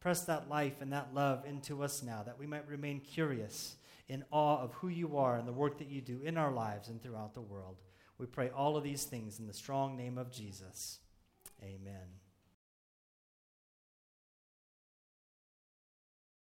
Press 0.02 0.26
that 0.26 0.50
life 0.50 0.82
and 0.82 0.91
that 0.91 1.13
love 1.13 1.45
into 1.47 1.82
us 1.82 2.04
now 2.04 2.23
that 2.23 2.38
we 2.38 2.45
might 2.45 2.67
remain 2.67 3.00
curious 3.00 3.76
in 4.10 4.26
awe 4.32 4.62
of 4.62 4.73
who 4.73 4.89
you 4.89 5.17
are 5.17 5.38
and 5.38 5.47
the 5.47 5.54
work 5.54 5.78
that 5.78 5.89
you 5.89 6.02
do 6.02 6.21
in 6.23 6.38
our 6.38 6.52
lives 6.52 6.89
and 6.89 7.02
throughout 7.02 7.34
the 7.34 7.41
world. 7.41 7.78
We 8.17 8.25
pray 8.25 8.49
all 8.49 8.77
of 8.77 8.84
these 8.84 9.03
things 9.03 9.39
in 9.39 9.47
the 9.47 9.53
strong 9.53 9.95
name 9.95 10.17
of 10.17 10.32
Jesus. 10.32 10.99
Amen. 11.62 12.08